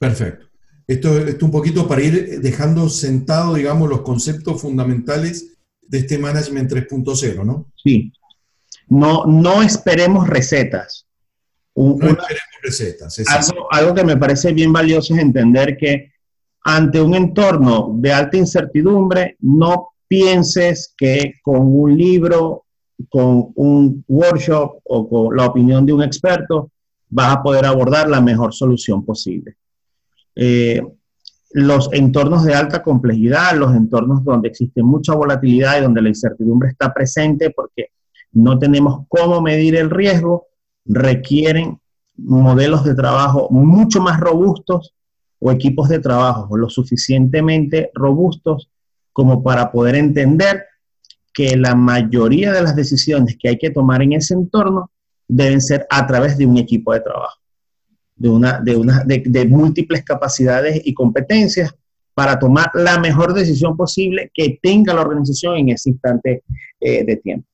Perfecto. 0.00 0.47
Esto, 0.88 1.18
es 1.18 1.42
un 1.42 1.50
poquito 1.50 1.86
para 1.86 2.02
ir 2.02 2.40
dejando 2.40 2.88
sentado, 2.88 3.54
digamos, 3.54 3.90
los 3.90 4.00
conceptos 4.00 4.60
fundamentales 4.60 5.58
de 5.82 5.98
este 5.98 6.16
Management 6.16 6.72
3.0, 6.72 7.44
¿no? 7.44 7.66
Sí. 7.76 8.10
No, 8.88 9.26
no 9.26 9.62
esperemos 9.62 10.26
recetas. 10.26 11.06
no 11.76 11.92
esperemos 11.92 12.40
recetas. 12.62 13.18
Algo, 13.28 13.68
algo, 13.70 13.94
que 13.94 14.04
me 14.04 14.16
parece 14.16 14.54
bien 14.54 14.72
valioso 14.72 15.14
es 15.14 15.20
entender 15.20 15.76
que 15.76 16.10
ante 16.64 17.02
un 17.02 17.14
entorno 17.14 17.92
de 17.96 18.10
alta 18.10 18.38
incertidumbre, 18.38 19.36
no 19.40 19.90
pienses 20.08 20.94
que 20.96 21.34
con 21.42 21.66
un 21.66 21.98
libro, 21.98 22.64
con 23.10 23.52
un 23.56 24.04
workshop 24.08 24.80
o 24.84 25.08
con 25.08 25.36
la 25.36 25.44
opinión 25.44 25.84
de 25.84 25.92
un 25.92 26.02
experto 26.02 26.70
vas 27.10 27.36
a 27.36 27.42
poder 27.42 27.66
abordar 27.66 28.08
la 28.08 28.22
mejor 28.22 28.54
solución 28.54 29.04
posible. 29.04 29.56
Eh, 30.40 30.80
los 31.50 31.88
entornos 31.92 32.44
de 32.44 32.54
alta 32.54 32.80
complejidad, 32.82 33.56
los 33.56 33.74
entornos 33.74 34.22
donde 34.22 34.48
existe 34.48 34.84
mucha 34.84 35.14
volatilidad 35.14 35.78
y 35.78 35.82
donde 35.82 36.00
la 36.00 36.10
incertidumbre 36.10 36.68
está 36.68 36.94
presente 36.94 37.50
porque 37.50 37.88
no 38.32 38.56
tenemos 38.56 39.04
cómo 39.08 39.40
medir 39.40 39.74
el 39.74 39.90
riesgo, 39.90 40.46
requieren 40.84 41.80
modelos 42.16 42.84
de 42.84 42.94
trabajo 42.94 43.48
mucho 43.50 44.00
más 44.00 44.20
robustos 44.20 44.94
o 45.40 45.50
equipos 45.50 45.88
de 45.88 45.98
trabajo 45.98 46.56
lo 46.56 46.68
suficientemente 46.68 47.90
robustos 47.94 48.70
como 49.12 49.42
para 49.42 49.72
poder 49.72 49.96
entender 49.96 50.64
que 51.32 51.56
la 51.56 51.74
mayoría 51.74 52.52
de 52.52 52.62
las 52.62 52.76
decisiones 52.76 53.36
que 53.36 53.48
hay 53.48 53.58
que 53.58 53.70
tomar 53.70 54.02
en 54.02 54.12
ese 54.12 54.34
entorno 54.34 54.90
deben 55.26 55.60
ser 55.60 55.86
a 55.90 56.06
través 56.06 56.38
de 56.38 56.46
un 56.46 56.56
equipo 56.58 56.92
de 56.92 57.00
trabajo, 57.00 57.40
de, 58.18 58.28
una, 58.28 58.60
de, 58.60 58.76
una, 58.76 59.04
de, 59.04 59.46
múltiples 59.46 60.04
capacidades 60.04 60.80
y 60.84 60.92
competencias 60.92 61.74
para 62.14 62.38
tomar 62.38 62.70
la 62.74 62.98
mejor 62.98 63.32
decisión 63.32 63.76
posible 63.76 64.30
que 64.34 64.58
tenga 64.60 64.92
la 64.92 65.02
organización 65.02 65.56
en 65.56 65.68
ese 65.70 65.90
instante 65.90 66.42
eh, 66.80 67.04
de 67.04 67.16
tiempo. 67.16 67.48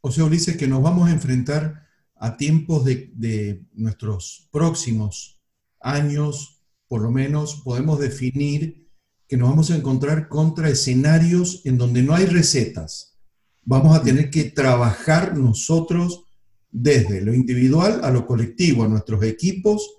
O 0.00 0.10
sea, 0.10 0.24
Ulises, 0.24 0.56
que 0.56 0.66
nos 0.66 0.82
vamos 0.82 1.08
a 1.08 1.12
enfrentar 1.12 1.86
a 2.16 2.36
tiempos 2.36 2.84
de, 2.84 3.10
de 3.14 3.62
nuestros 3.74 4.48
próximos 4.50 5.40
años 5.80 6.58
por 6.88 7.02
lo 7.02 7.10
menos 7.10 7.60
podemos 7.62 8.00
definir 8.00 8.88
que 9.28 9.36
nos 9.36 9.50
vamos 9.50 9.70
a 9.70 9.76
encontrar 9.76 10.28
contra 10.28 10.70
escenarios 10.70 11.60
en 11.64 11.76
donde 11.76 12.02
no 12.02 12.14
hay 12.14 12.24
recetas. 12.24 13.18
Vamos 13.62 13.94
a 13.94 14.02
tener 14.02 14.30
que 14.30 14.44
trabajar 14.44 15.36
nosotros 15.36 16.24
desde 16.70 17.20
lo 17.20 17.34
individual 17.34 18.00
a 18.02 18.10
lo 18.10 18.26
colectivo, 18.26 18.84
a 18.84 18.88
nuestros 18.88 19.22
equipos, 19.22 19.97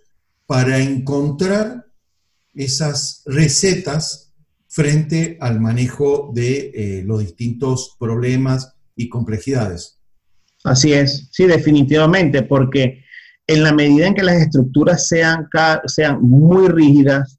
para 0.50 0.80
encontrar 0.80 1.86
esas 2.56 3.22
recetas 3.28 4.34
frente 4.68 5.38
al 5.40 5.62
manejo 5.62 6.32
de 6.34 6.72
eh, 6.74 7.04
los 7.06 7.20
distintos 7.20 7.96
problemas 8.00 8.74
y 8.96 9.10
complejidades. 9.10 10.00
Así 10.64 10.92
es, 10.92 11.30
sí, 11.32 11.46
definitivamente, 11.46 12.42
porque 12.42 13.04
en 13.46 13.62
la 13.62 13.74
medida 13.74 14.08
en 14.08 14.16
que 14.16 14.24
las 14.24 14.42
estructuras 14.42 15.08
sean, 15.08 15.48
sean 15.86 16.20
muy 16.24 16.68
rígidas, 16.68 17.38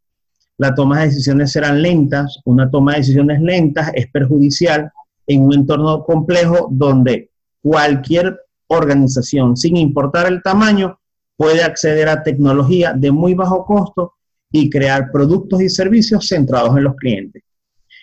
la 0.57 0.73
toma 0.77 1.01
de 1.01 1.07
decisiones 1.07 1.51
serán 1.51 1.83
lentas, 1.83 2.39
una 2.45 2.71
toma 2.71 2.93
de 2.93 2.99
decisiones 2.99 3.41
lentas 3.41 3.91
es 3.93 4.07
perjudicial 4.13 4.89
en 5.27 5.43
un 5.43 5.55
entorno 5.55 6.05
complejo 6.05 6.69
donde 6.71 7.33
cualquier 7.61 8.39
organización, 8.69 9.57
sin 9.57 9.77
importar 9.79 10.29
el 10.29 10.45
tamaño, 10.45 11.01
puede 11.41 11.63
acceder 11.63 12.07
a 12.07 12.23
tecnología 12.23 12.93
de 12.93 13.11
muy 13.11 13.33
bajo 13.33 13.65
costo 13.65 14.13
y 14.53 14.69
crear 14.69 15.11
productos 15.11 15.63
y 15.63 15.71
servicios 15.71 16.29
centrados 16.29 16.77
en 16.77 16.85
los 16.85 16.95
clientes. 16.97 17.43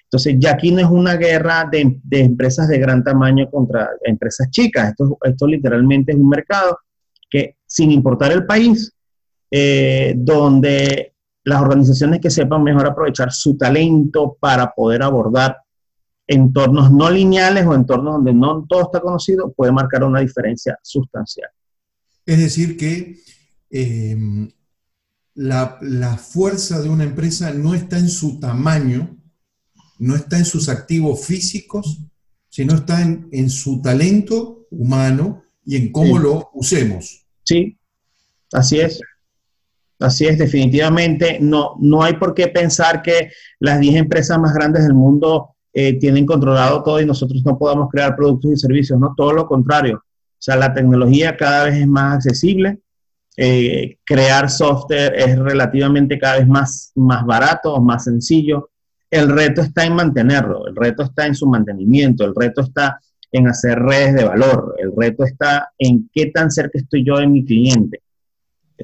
Entonces, 0.06 0.38
ya 0.40 0.54
aquí 0.54 0.72
no 0.72 0.80
es 0.80 0.88
una 0.88 1.18
guerra 1.18 1.70
de, 1.72 2.00
empresas 2.10 2.68
de 2.68 2.80
gran 2.80 3.04
tamaño 3.04 3.48
contra 3.52 3.92
empresas 4.04 4.50
chicas, 4.50 4.90
esto, 4.90 5.20
esto 5.22 5.46
literalmente 5.46 6.14
es 6.14 6.18
un 6.18 6.30
mercado 6.30 6.80
que 7.30 7.58
sin 7.64 7.92
importar 7.92 8.32
el 8.32 8.48
país, 8.48 8.92
eh, 9.52 10.16
donde 10.18 11.14
las 11.44 11.62
organizaciones 11.62 12.20
que 12.20 12.32
sepan 12.32 12.64
mejor 12.64 12.88
aprovechar 12.88 13.32
su 13.32 13.56
talento 13.56 14.36
para 14.40 14.74
poder 14.74 15.04
abordar 15.04 15.58
entornos 16.26 16.92
no 16.92 17.08
lineales 17.12 17.68
o 17.68 17.76
entornos 17.76 18.16
donde 18.16 18.34
no 18.34 18.66
todo 18.68 18.82
está 18.82 19.00
conocido, 19.00 19.54
puede 19.54 19.72
marcar 19.72 20.04
una 20.04 20.22
diferencia 20.22 20.76
sustancial. 20.82 21.52
Es 22.28 22.38
decir, 22.38 22.78
que 22.78 23.20
em, 23.72 24.52
la, 25.34 25.80
fuerza 26.18 26.80
de 26.82 26.90
una 26.90 27.06
empresa 27.06 27.52
no 27.52 27.74
está 27.74 27.98
en 27.98 28.10
su 28.10 28.40
tamaño, 28.40 29.18
no 29.98 30.16
está 30.16 30.38
en 30.38 30.46
sus 30.46 30.70
activos 30.70 31.26
físicos, 31.26 31.98
sino 32.50 32.76
está 32.76 33.02
en 33.02 33.50
su 33.50 33.82
talento 33.82 34.68
humano 34.70 35.44
y 35.66 35.76
en 35.76 35.92
cómo 35.92 36.20
lo 36.20 36.50
usemos. 36.54 37.26
Sí, 37.44 37.78
así 38.54 38.80
es. 38.80 39.02
Así 40.00 40.26
es, 40.26 40.38
definitivamente. 40.38 41.40
No, 41.42 41.76
no 41.80 42.04
hay 42.04 42.14
por 42.14 42.34
qué 42.34 42.48
pensar 42.48 43.02
que 43.02 43.32
las 43.60 43.80
10 43.80 43.96
empresas 43.96 44.40
más 44.40 44.54
grandes 44.54 44.84
del 44.84 44.94
mundo 44.94 45.56
eh, 45.74 45.98
tienen 46.00 46.26
controlado 46.26 46.84
todo 46.84 47.02
y 47.02 47.06
nosotros 47.06 47.42
no 47.44 47.58
podamos 47.58 47.90
crear 47.90 48.16
productos 48.16 48.52
y 48.52 48.58
servicios, 48.58 49.00
no, 49.00 49.14
todo 49.18 49.34
lo 49.34 49.48
contrario. 49.48 50.04
O 50.38 50.42
sea, 50.42 50.56
la 50.56 50.74
tecnología 50.74 51.36
cada 51.36 51.66
vez 51.66 51.76
es 51.76 51.88
más 51.88 52.16
accesible, 52.16 52.80
eh, 53.36 53.98
crear 54.04 54.50
software 54.50 55.14
es 55.16 55.38
relativamente 55.38 56.18
cada 56.18 56.38
vez 56.38 56.48
más, 56.48 56.92
más 56.96 57.26
barato, 57.26 57.80
más 57.82 58.04
sencillo. 58.04 58.72
El 59.10 59.30
reto 59.30 59.62
está 59.62 59.86
en 59.86 59.96
mantenerlo, 59.96 60.68
el 60.68 60.76
reto 60.76 61.04
está 61.04 61.26
en 61.26 61.36
su 61.36 61.48
mantenimiento, 61.48 62.26
el 62.26 62.34
reto 62.36 62.62
está 62.62 63.00
en 63.32 63.48
hacer 63.48 63.80
redes 63.80 64.16
de 64.16 64.26
valor, 64.26 64.76
el 64.80 64.92
reto 64.96 65.24
está 65.24 65.72
en 65.78 66.10
qué 66.14 66.28
tan 66.28 66.52
cerca 66.52 66.80
estoy 66.80 67.06
yo 67.06 67.18
de 67.18 67.28
mi 67.28 67.46
cliente 67.46 68.02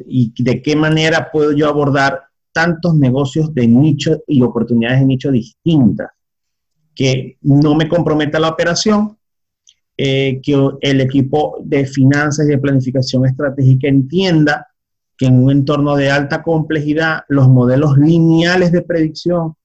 y 0.05 0.33
de 0.41 0.61
qué 0.61 0.75
manera 0.75 1.29
puedo 1.31 1.51
yo 1.51 1.67
abordar 1.67 2.23
tantos 2.51 2.95
negocios 2.95 3.53
de 3.53 3.67
nicho 3.67 4.23
y 4.27 4.41
oportunidades 4.41 4.99
de 4.99 5.05
nicho 5.05 5.31
distintas, 5.31 6.11
que 6.95 7.37
no 7.41 7.75
me 7.75 7.89
comprometa 7.89 8.39
la 8.39 8.49
operación, 8.49 9.17
eh, 10.05 10.41
que 10.43 10.53
el 10.81 10.99
equipo 10.99 11.61
de 11.63 11.85
finanzas 11.85 12.45
y 12.45 12.49
de 12.49 12.57
planificación 12.57 13.25
estratégica 13.25 13.87
entienda 13.87 14.67
que 15.17 15.27
en 15.27 15.41
un 15.41 15.49
entorno 15.49 15.95
de 15.95 16.11
alta 16.11 16.43
complejidad 16.43 17.21
los 17.29 17.47
modelos 17.47 17.97
lineales 17.97 18.73
de 18.73 18.81
predicción 18.81 19.55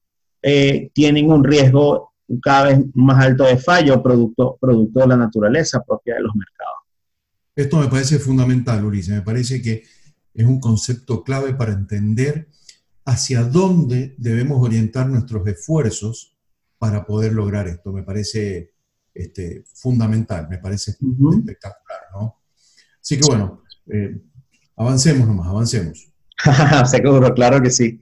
eh, 0.41 0.91
tienen 0.95 1.33
un 1.33 1.43
riesgo 1.43 2.13
cada 2.41 2.69
vez 2.69 2.81
más 2.95 3.25
alto 3.25 3.43
de 3.43 3.57
fallo 3.57 4.01
producto, 4.01 4.57
producto 4.61 5.01
de 5.01 5.09
la 5.09 5.17
naturaleza 5.17 5.83
propia 5.83 6.15
de 6.15 6.21
los 6.21 6.37
mercados. 6.37 6.77
Esto 7.57 7.79
me 7.79 7.89
parece 7.89 8.21
fundamental, 8.21 8.85
Ulises. 8.85 9.17
Me 9.17 9.23
parece 9.23 9.61
que 9.61 9.83
es 10.35 10.47
un 10.47 10.61
concepto 10.61 11.25
clave 11.25 11.53
para 11.55 11.73
entender 11.73 12.47
hacia 13.07 13.43
dónde 13.43 14.15
debemos 14.19 14.65
orientar 14.65 15.09
nuestros 15.09 15.45
esfuerzos 15.49 16.37
para 16.79 17.05
poder 17.05 17.33
lograr 17.33 17.67
esto. 17.67 17.93
Me 17.93 18.05
parece 18.05 18.78
este, 19.15 19.65
fundamental, 19.75 20.49
me 20.49 20.59
parece 20.59 20.93
espectacular, 20.93 22.01
¿no? 22.13 22.41
Así 23.01 23.19
que 23.19 23.27
bueno, 23.27 23.63
eh, 23.93 24.17
avancemos 24.77 25.27
nomás, 25.27 25.49
avancemos. 25.49 26.09
Seguro, 26.91 27.35
claro 27.35 27.61
que 27.61 27.71
sí. 27.71 28.01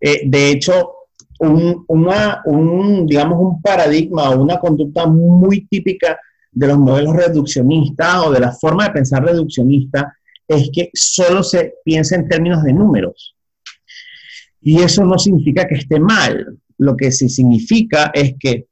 Eh, 0.00 0.22
de 0.26 0.50
hecho, 0.50 0.92
un, 1.40 1.84
un, 1.88 3.06
digamos, 3.06 3.38
un 3.40 3.62
paradigma 3.62 4.30
o 4.30 4.42
una 4.42 4.58
conducta 4.58 5.06
muy 5.06 5.66
típica 5.66 6.18
de 6.52 6.66
los 6.68 6.78
modelos 6.78 7.16
reduccionistas 7.16 8.26
o 8.26 8.30
de 8.30 8.40
la 8.40 8.52
forma 8.52 8.84
de 8.84 8.92
pensar 8.92 9.24
reduccionista 9.24 10.16
es 10.46 10.70
que 10.72 10.90
solo 10.94 11.42
se 11.42 11.74
piensa 11.84 12.16
en 12.16 12.28
términos 12.28 12.62
de 12.62 12.72
números. 12.72 13.34
Y 14.60 14.80
eso 14.80 15.04
no 15.04 15.18
significa 15.18 15.66
que 15.66 15.76
esté 15.76 15.98
mal. 15.98 16.58
Lo 16.78 16.96
que 16.96 17.12
sí 17.12 17.28
significa 17.28 18.10
es 18.14 18.34
que 18.38 18.66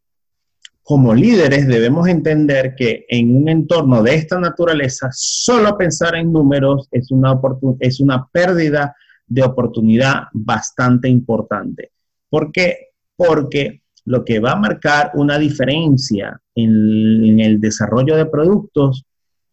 como 0.83 1.15
líderes 1.15 1.69
debemos 1.69 2.09
entender 2.09 2.75
que 2.77 3.07
en 3.09 3.37
un 3.37 3.49
entorno 3.49 4.03
de 4.03 4.17
esta 4.17 4.41
naturaleza, 4.41 5.09
solo 5.13 5.77
pensar 5.79 6.17
en 6.17 6.33
números 6.33 6.89
es 6.91 7.11
una, 7.13 7.41
es 7.79 8.01
una 8.01 8.27
pérdida 8.27 8.95
de 9.27 9.43
oportunidad 9.43 10.25
bastante 10.33 11.09
importante. 11.09 11.93
¿Por 12.29 12.51
qué? 12.51 12.89
Porque 13.17 13.83
lo 14.05 14.25
que 14.25 14.41
va 14.41 14.53
a 14.53 14.57
marcar 14.57 15.13
una 15.15 15.39
diferencia 15.39 16.41
en, 16.55 17.25
en 17.25 17.41
el 17.41 17.61
desarrollo 17.61 18.17
de 18.17 18.27
productos 18.27 19.05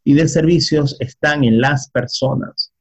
y 0.04 0.16
de 0.16 0.28
servicios 0.28 0.98
están 1.00 1.44
en 1.44 1.62
las 1.62 1.92
personas. 1.92 2.74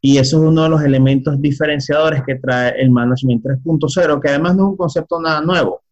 Y 0.00 0.16
eso 0.16 0.38
es 0.38 0.48
uno 0.48 0.62
de 0.62 0.70
los 0.70 0.82
elementos 0.82 1.38
diferenciadores 1.42 2.22
que 2.26 2.36
trae 2.36 2.80
el 2.80 2.90
Management 2.90 3.44
3.0, 3.44 4.22
que 4.22 4.28
además 4.30 4.56
no 4.56 4.62
es 4.62 4.70
un 4.70 4.76
concepto 4.78 5.20
nada 5.20 5.42
nuevo, 5.42 5.82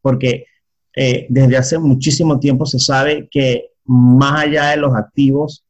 porque 0.00 0.46
eh, 0.94 1.26
desde 1.28 1.56
hace 1.56 1.78
muchísimo 1.78 2.38
tiempo 2.38 2.66
se 2.66 2.78
sabe 2.78 3.28
que 3.30 3.70
más 3.86 4.42
allá 4.44 4.70
de 4.70 4.76
los 4.76 4.94
activos 4.94 5.64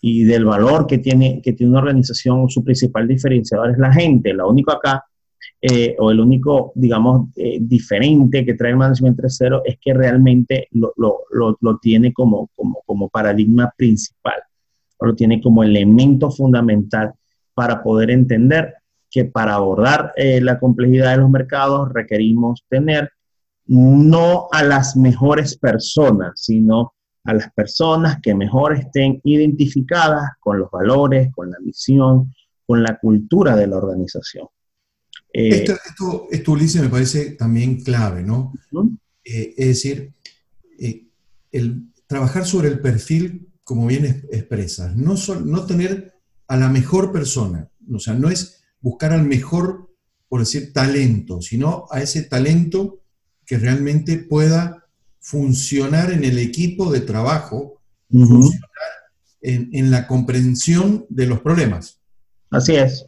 y 0.00 0.24
del 0.24 0.44
valor 0.44 0.86
que 0.86 0.98
tiene, 0.98 1.40
que 1.42 1.52
tiene 1.52 1.70
una 1.70 1.80
organización, 1.80 2.48
su 2.48 2.64
principal 2.64 3.06
diferenciador 3.06 3.70
es 3.70 3.78
la 3.78 3.92
gente. 3.92 4.32
Lo 4.32 4.48
único 4.48 4.72
acá, 4.72 5.04
eh, 5.60 5.94
o 5.98 6.10
el 6.10 6.18
único, 6.18 6.72
digamos, 6.74 7.28
eh, 7.36 7.58
diferente 7.60 8.44
que 8.44 8.54
trae 8.54 8.72
el 8.72 8.78
Management 8.78 9.18
3.0 9.18 9.62
es 9.64 9.78
que 9.80 9.94
realmente 9.94 10.68
lo, 10.72 10.92
lo, 10.96 11.56
lo, 11.60 11.78
tiene 11.78 12.12
como, 12.12 12.48
como, 12.56 12.82
como 12.84 13.08
paradigma 13.10 13.72
principal, 13.76 14.42
o 14.98 15.06
lo 15.06 15.14
tiene 15.14 15.40
como 15.40 15.62
elemento 15.62 16.30
fundamental 16.30 17.12
para 17.54 17.82
poder 17.82 18.10
entender 18.10 18.74
que 19.08 19.26
para 19.26 19.54
abordar 19.54 20.14
la 20.16 20.58
complejidad 20.58 21.10
de 21.10 21.18
los 21.18 21.28
mercados 21.28 21.92
requerimos 21.92 22.64
tener 22.70 23.10
no 23.66 24.48
a 24.50 24.62
las 24.62 24.96
mejores 24.96 25.56
personas, 25.56 26.32
sino 26.36 26.94
a 27.24 27.34
las 27.34 27.52
personas 27.52 28.18
que 28.20 28.34
mejor 28.34 28.74
estén 28.74 29.20
identificadas 29.24 30.30
con 30.40 30.58
los 30.58 30.70
valores, 30.70 31.30
con 31.32 31.50
la 31.50 31.58
misión, 31.60 32.34
con 32.66 32.82
la 32.82 32.98
cultura 32.98 33.56
de 33.56 33.66
la 33.66 33.76
organización. 33.76 34.46
Eh, 35.32 35.64
esto, 35.64 36.28
esto, 36.30 36.52
Ulises, 36.52 36.82
me 36.82 36.88
parece 36.88 37.32
también 37.32 37.82
clave, 37.82 38.22
¿no? 38.22 38.52
Eh, 39.24 39.54
es 39.56 39.66
decir, 39.68 40.12
eh, 40.78 41.06
el 41.52 41.92
trabajar 42.06 42.44
sobre 42.44 42.68
el 42.68 42.80
perfil, 42.80 43.48
como 43.64 43.86
bien 43.86 44.04
expresas, 44.04 44.94
no, 44.96 45.14
no 45.44 45.64
tener 45.64 46.14
a 46.48 46.56
la 46.56 46.68
mejor 46.68 47.12
persona, 47.12 47.70
o 47.90 47.98
sea, 47.98 48.14
no 48.14 48.28
es 48.28 48.64
buscar 48.80 49.12
al 49.12 49.24
mejor, 49.24 49.90
por 50.28 50.40
decir, 50.40 50.72
talento, 50.72 51.40
sino 51.40 51.86
a 51.90 52.02
ese 52.02 52.24
talento 52.24 53.01
que 53.46 53.58
realmente 53.58 54.18
pueda 54.18 54.84
funcionar 55.20 56.10
en 56.10 56.24
el 56.24 56.38
equipo 56.38 56.90
de 56.90 57.00
trabajo, 57.00 57.80
funcionar 58.10 58.68
en, 59.40 59.90
la 59.90 60.06
comprensión 60.06 61.06
de 61.08 61.26
los 61.26 61.40
problemas. 61.40 62.00
Así 62.50 62.74
es. 62.74 63.06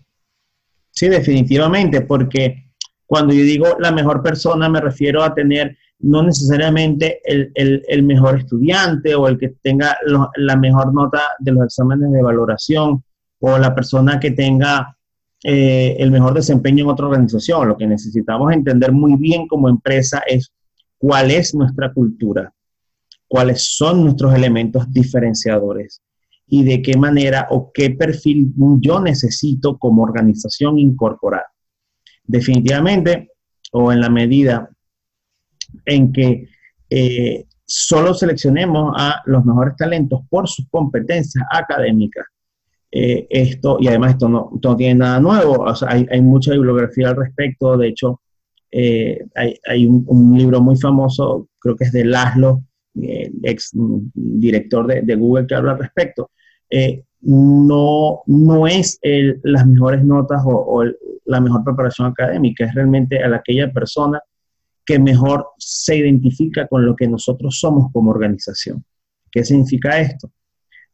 Sí, 0.90 1.08
definitivamente, 1.08 2.02
porque 2.02 2.70
cuando 3.06 3.34
yo 3.34 3.42
digo 3.42 3.76
la 3.80 3.92
mejor 3.92 4.22
persona 4.22 4.68
me 4.68 4.80
refiero 4.80 5.22
a 5.22 5.34
tener 5.34 5.76
no 6.00 6.22
necesariamente 6.22 7.20
el, 7.24 8.02
mejor 8.02 8.38
estudiante 8.38 9.14
o 9.14 9.28
el 9.28 9.38
que 9.38 9.54
tenga 9.62 9.96
la 10.36 10.56
mejor 10.56 10.92
nota 10.92 11.20
de 11.38 11.52
los 11.52 11.64
exámenes 11.64 12.12
de 12.12 12.22
valoración 12.22 13.02
o 13.40 13.58
la 13.58 13.74
persona 13.74 14.20
que 14.20 14.32
tenga 14.32 14.93
eh, 15.46 15.96
el 15.98 16.10
mejor 16.10 16.32
desempeño 16.32 16.84
en 16.84 16.90
otra 16.90 17.04
organización. 17.04 17.68
Lo 17.68 17.76
que 17.76 17.86
necesitamos 17.86 18.50
entender 18.50 18.92
muy 18.92 19.16
bien 19.16 19.46
como 19.46 19.68
empresa 19.68 20.22
es 20.26 20.50
cuál 20.96 21.30
es 21.30 21.54
nuestra 21.54 21.92
cultura, 21.92 22.50
cuáles 23.28 23.76
son 23.76 24.04
nuestros 24.04 24.34
elementos 24.34 24.90
diferenciadores 24.90 26.00
y 26.46 26.64
de 26.64 26.80
qué 26.80 26.96
manera 26.96 27.46
o 27.50 27.70
qué 27.74 27.90
perfil 27.90 28.54
yo 28.80 29.00
necesito 29.00 29.76
como 29.76 30.02
organización 30.02 30.78
incorporar. 30.78 31.44
Definitivamente, 32.24 33.30
o 33.72 33.92
en 33.92 34.00
la 34.00 34.08
medida 34.08 34.70
en 35.84 36.10
que 36.10 36.48
eh, 36.88 37.44
solo 37.66 38.14
seleccionemos 38.14 38.94
a 38.96 39.20
los 39.26 39.44
mejores 39.44 39.76
talentos 39.76 40.20
por 40.30 40.48
sus 40.48 40.66
competencias 40.70 41.44
académicas 41.50 42.24
eh, 42.96 43.26
esto, 43.28 43.76
y 43.80 43.88
además 43.88 44.12
esto 44.12 44.28
no, 44.28 44.76
tiene 44.76 44.94
nada 44.94 45.18
nuevo, 45.18 45.66
hay, 45.88 46.20
mucha 46.20 46.52
bibliografía 46.52 47.08
al 47.08 47.16
respecto, 47.16 47.76
de 47.76 47.88
hecho, 47.88 48.20
eh, 48.70 49.18
hay, 49.34 49.84
un, 49.84 50.38
libro 50.38 50.60
muy 50.60 50.76
famoso, 50.76 51.48
creo 51.58 51.74
que 51.74 51.86
es 51.86 51.92
de 51.92 52.04
Laszlo, 52.04 52.62
eh, 53.02 53.32
ex 53.42 53.72
director 53.74 54.86
de, 54.86 55.14
Google, 55.16 55.44
que 55.44 55.56
habla 55.56 55.72
al 55.72 55.80
respecto. 55.80 56.30
no, 57.22 58.22
no 58.26 58.66
es 58.68 59.00
las 59.42 59.66
mejores 59.66 60.04
notas 60.04 60.42
o, 60.44 60.84
la 61.24 61.40
mejor 61.40 61.64
preparación 61.64 62.06
académica, 62.06 62.64
es 62.64 62.74
realmente 62.74 63.20
a 63.24 63.34
aquella 63.34 63.72
persona 63.72 64.22
que 64.86 65.00
mejor 65.00 65.48
se 65.58 65.96
identifica 65.96 66.68
con 66.68 66.86
lo 66.86 66.94
que 66.94 67.08
nosotros 67.08 67.58
somos 67.58 67.90
como 67.92 68.12
organización. 68.12 68.84
¿Qué 69.32 69.42
significa 69.42 69.98
esto? 69.98 70.30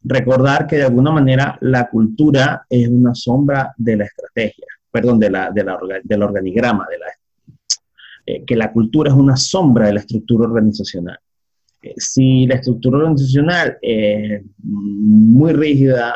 Recordar 0.03 0.67
que 0.67 0.77
de 0.77 0.83
alguna 0.83 1.11
manera 1.11 1.57
la 1.61 1.89
cultura 1.89 2.65
es 2.69 2.87
una 2.87 3.13
sombra 3.13 3.73
de 3.77 3.97
la 3.97 4.05
estrategia, 4.05 4.65
perdón, 4.89 5.19
de 5.19 5.29
la, 5.29 5.51
de 5.51 5.63
la, 5.63 5.79
del 6.03 6.23
organigrama, 6.23 6.87
de 6.89 6.97
la, 6.97 7.05
eh, 8.25 8.43
que 8.45 8.55
la 8.55 8.71
cultura 8.71 9.11
es 9.11 9.15
una 9.15 9.37
sombra 9.37 9.87
de 9.87 9.93
la 9.93 9.99
estructura 9.99 10.47
organizacional. 10.47 11.19
Eh, 11.81 11.93
si 11.97 12.45
la 12.47 12.55
estructura 12.55 12.99
organizacional 12.99 13.77
es 13.81 14.43
muy 14.63 15.53
rígida, 15.53 16.13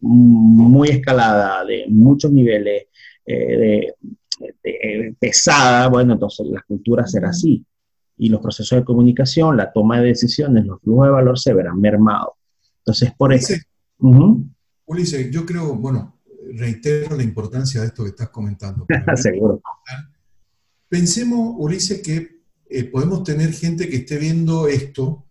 muy 0.00 0.88
escalada, 0.88 1.64
de 1.64 1.86
muchos 1.88 2.30
niveles, 2.30 2.86
eh, 3.24 3.92
pesada, 5.18 5.88
bueno, 5.88 6.12
entonces 6.12 6.46
la 6.46 6.62
cultura 6.62 7.06
será 7.06 7.30
así. 7.30 7.64
Y 8.18 8.28
los 8.28 8.40
procesos 8.40 8.78
de 8.78 8.84
comunicación, 8.84 9.56
la 9.56 9.72
toma 9.72 10.00
de 10.00 10.08
decisiones, 10.08 10.64
los 10.64 10.80
flujos 10.80 11.06
de 11.06 11.12
valor 11.12 11.38
se 11.38 11.52
verán 11.54 11.80
mermados. 11.80 12.35
Entonces, 12.86 13.12
por 13.18 13.34
eso. 13.34 13.54
Ulises, 14.84 15.28
yo 15.32 15.44
creo, 15.44 15.74
bueno, 15.74 16.20
reitero 16.54 17.16
la 17.16 17.24
importancia 17.24 17.80
de 17.80 17.88
esto 17.88 18.04
que 18.04 18.10
estás 18.10 18.28
comentando. 18.28 18.86
Seguro. 19.16 19.60
Pensemos, 20.88 21.56
Ulises, 21.58 22.00
que 22.00 22.42
eh, 22.70 22.84
podemos 22.84 23.24
tener 23.24 23.52
gente 23.52 23.88
que 23.88 23.96
esté 23.96 24.18
viendo 24.18 24.68
esto, 24.68 25.26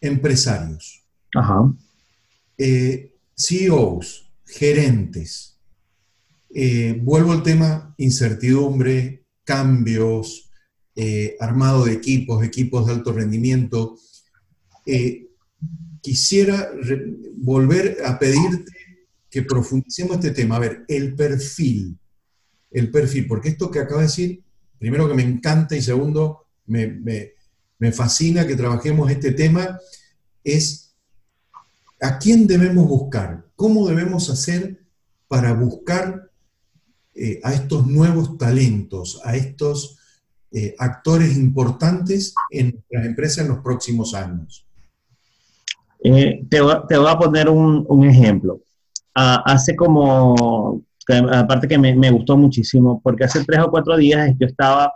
empresarios, 0.00 1.04
Ajá. 1.34 1.70
Eh, 2.56 3.14
CEOs, 3.36 4.32
gerentes. 4.46 5.60
Eh, 6.54 6.98
vuelvo 7.02 7.32
al 7.32 7.42
tema 7.42 7.94
incertidumbre, 7.98 9.26
cambios, 9.44 10.50
armado 11.40 11.84
de 11.84 11.92
equipos, 11.92 12.42
equipos 12.42 12.86
de 12.86 12.92
alto 12.94 13.12
rendimiento. 13.12 13.98
Quisiera 16.06 16.70
volver 17.34 17.98
a 18.04 18.16
pedirte 18.16 18.70
que 19.28 19.42
profundicemos 19.42 20.14
este 20.14 20.30
tema. 20.30 20.54
A 20.54 20.60
ver, 20.60 20.84
el 20.86 21.16
perfil, 21.16 21.98
el 22.70 22.92
perfil, 22.92 23.26
porque 23.26 23.48
esto 23.48 23.72
que 23.72 23.80
acaba 23.80 24.02
de 24.02 24.06
decir, 24.06 24.44
primero 24.78 25.08
que 25.08 25.14
me 25.14 25.24
encanta 25.24 25.74
y 25.74 25.82
segundo, 25.82 26.46
me, 26.66 27.32
fascina 27.92 28.46
que 28.46 28.54
trabajemos 28.54 29.10
este 29.10 29.32
tema, 29.32 29.80
es 30.44 30.94
a 32.00 32.20
quién 32.20 32.46
debemos 32.46 32.86
buscar, 32.86 33.44
cómo 33.56 33.88
debemos 33.88 34.30
hacer 34.30 34.80
para 35.26 35.54
buscar 35.54 36.30
eh, 37.14 37.40
a 37.42 37.52
estos 37.52 37.84
nuevos 37.88 38.38
talentos, 38.38 39.20
a 39.24 39.34
estos 39.34 39.98
eh, 40.52 40.76
actores 40.78 41.36
importantes 41.36 42.32
en 42.52 42.84
las 42.90 43.06
empresas 43.06 43.38
en 43.38 43.48
los 43.48 43.58
próximos 43.58 44.14
años. 44.14 44.65
Eh, 46.08 46.44
te, 46.48 46.60
voy, 46.60 46.72
a 46.72 47.18
poner 47.18 47.48
un, 47.48 48.04
ejemplo. 48.04 48.60
Ah, 49.14 49.42
hace 49.44 49.74
como, 49.74 50.82
aparte 51.32 51.66
que 51.66 51.78
me, 51.78 51.96
me, 51.96 52.10
gustó 52.10 52.36
muchísimo, 52.36 53.00
porque 53.02 53.24
hace 53.24 53.44
tres 53.44 53.60
o 53.60 53.70
cuatro 53.70 53.96
días 53.96 54.34
yo 54.38 54.46
estaba 54.46 54.92